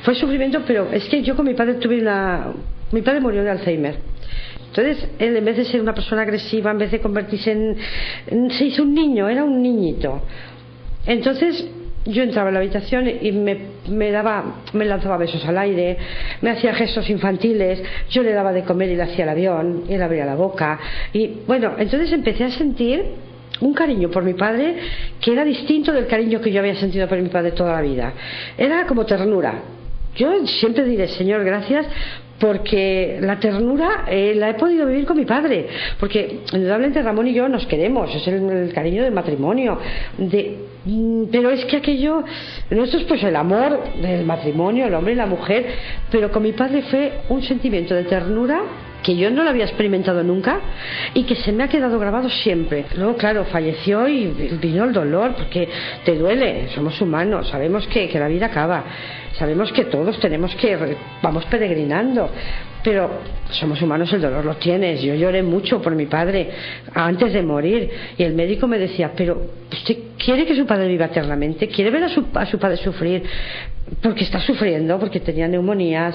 [0.04, 2.46] fue sufrimiento, pero es que yo con mi padre tuve una.
[2.92, 3.96] Mi padre murió de Alzheimer.
[4.68, 8.64] Entonces, él en vez de ser una persona agresiva, en vez de convertirse en- se
[8.64, 10.22] hizo un niño, era un niñito.
[11.04, 11.68] Entonces,
[12.08, 13.56] yo entraba en la habitación y me,
[13.88, 15.96] me daba, me lanzaba besos al aire,
[16.40, 19.94] me hacía gestos infantiles, yo le daba de comer y le hacía el avión, y
[19.94, 20.78] él abría la boca.
[21.12, 23.04] Y bueno, entonces empecé a sentir
[23.60, 24.76] un cariño por mi padre
[25.20, 28.12] que era distinto del cariño que yo había sentido por mi padre toda la vida.
[28.56, 29.62] Era como ternura.
[30.16, 31.86] Yo siempre diré, Señor, gracias
[32.38, 35.66] porque la ternura eh, la he podido vivir con mi padre,
[35.98, 39.78] porque indudablemente Ramón y yo nos queremos, es el, cariño del matrimonio,
[40.16, 42.24] de, mm, pero es que aquello,
[42.70, 45.66] nuestro es pues el amor del matrimonio, el hombre y la mujer,
[46.10, 48.62] pero con mi padre fue un sentimiento de ternura
[49.02, 50.60] que yo no lo había experimentado nunca
[51.14, 52.86] y que se me ha quedado grabado siempre.
[52.96, 54.26] Luego, claro, falleció y
[54.60, 55.68] vino el dolor, porque
[56.04, 58.84] te duele, somos humanos, sabemos que, que la vida acaba,
[59.38, 62.30] sabemos que todos tenemos que, vamos peregrinando,
[62.82, 63.10] pero
[63.50, 65.02] somos humanos, el dolor lo tienes.
[65.02, 66.50] Yo lloré mucho por mi padre
[66.94, 69.40] antes de morir y el médico me decía, pero
[69.72, 71.68] ¿usted quiere que su padre viva eternamente?
[71.68, 73.22] ¿Quiere ver a su, a su padre sufrir?
[74.02, 76.14] Porque está sufriendo, porque tenía neumonías,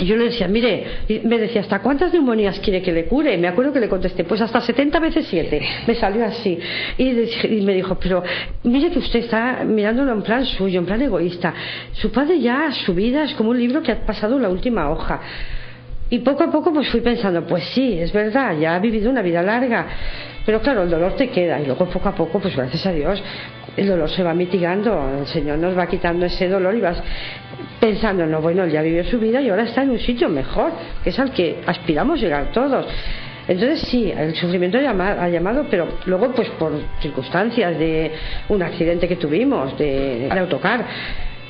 [0.00, 0.84] y yo le decía, mire,
[1.24, 3.36] me decía, ¿hasta cuántas neumonías quiere que le cure?
[3.36, 5.60] Me acuerdo que le contesté, pues hasta 70 veces 7.
[5.86, 6.58] Me salió así.
[6.96, 8.22] Y, dije- y me dijo, pero
[8.64, 11.52] mire que usted está mirándolo en plan suyo, en plan egoísta.
[11.92, 15.20] Su padre ya, su vida es como un libro que ha pasado la última hoja.
[16.08, 19.22] Y poco a poco pues fui pensando, pues sí, es verdad, ya ha vivido una
[19.22, 19.86] vida larga.
[20.46, 23.22] Pero claro, el dolor te queda y luego poco a poco, pues gracias a Dios,
[23.76, 27.00] el dolor se va mitigando, el Señor nos va quitando ese dolor y vas
[27.80, 31.10] pensando, no, bueno, ya vivió su vida y ahora está en un sitio mejor, que
[31.10, 32.86] es al que aspiramos llegar todos.
[33.48, 38.12] Entonces sí, el sufrimiento ha llama- ha llamado, pero luego pues por circunstancias de
[38.48, 40.84] un accidente que tuvimos, de, de autocar,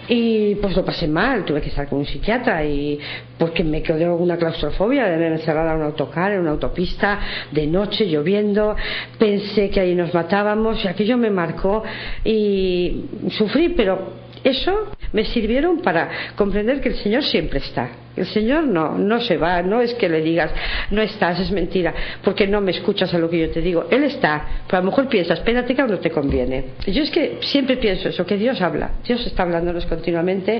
[0.09, 2.99] y pues lo pasé mal, tuve que estar con un psiquiatra y
[3.39, 7.21] porque me quedó una claustrofobia de verme encerrada en un autocar, en una autopista,
[7.53, 8.75] de noche, lloviendo,
[9.19, 11.85] pensé que ahí nos matábamos y aquello me marcó
[12.25, 17.89] y sufrí, pero eso me sirvieron para comprender que el Señor siempre está.
[18.17, 20.51] El Señor no, no se va, no es que le digas,
[20.91, 23.87] no estás, es mentira, porque no me escuchas a lo que yo te digo.
[23.91, 26.65] Él está, pero a lo mejor piensas, espérate que no te conviene.
[26.87, 30.57] Yo es que siempre pienso eso, que Dios habla, Dios está hablándonos continuamente,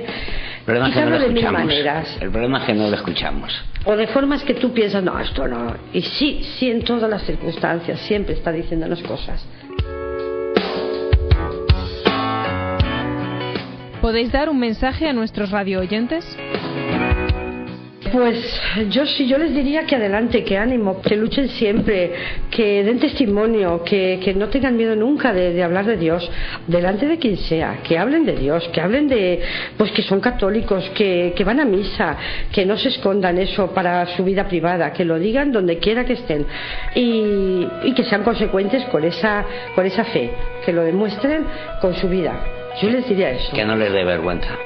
[0.59, 2.95] El problema es que no quizás de mil maneras, El problema es que no lo
[2.95, 3.63] escuchamos.
[3.85, 5.75] o de formas que tú piensas, no, esto no.
[5.93, 9.45] Y sí, sí, en todas las circunstancias, siempre está diciéndonos cosas.
[14.01, 16.25] ¿Podéis dar un mensaje a nuestros radio oyentes?
[18.11, 22.11] Pues yo sí, yo les diría que adelante, que ánimo, que luchen siempre,
[22.49, 26.29] que den testimonio, que, que no tengan miedo nunca de, de hablar de Dios,
[26.67, 29.39] delante de quien sea, que hablen de Dios, que hablen de,
[29.77, 32.17] pues que son católicos, que, que van a misa,
[32.51, 36.13] que no se escondan eso para su vida privada, que lo digan donde quiera que
[36.13, 36.45] estén
[36.95, 39.45] y, y que sean consecuentes con esa,
[39.75, 40.31] con esa fe,
[40.65, 41.45] que lo demuestren
[41.79, 42.60] con su vida.
[42.79, 43.53] Yo les diría eso.
[43.53, 44.57] Que no les dé vergüenza.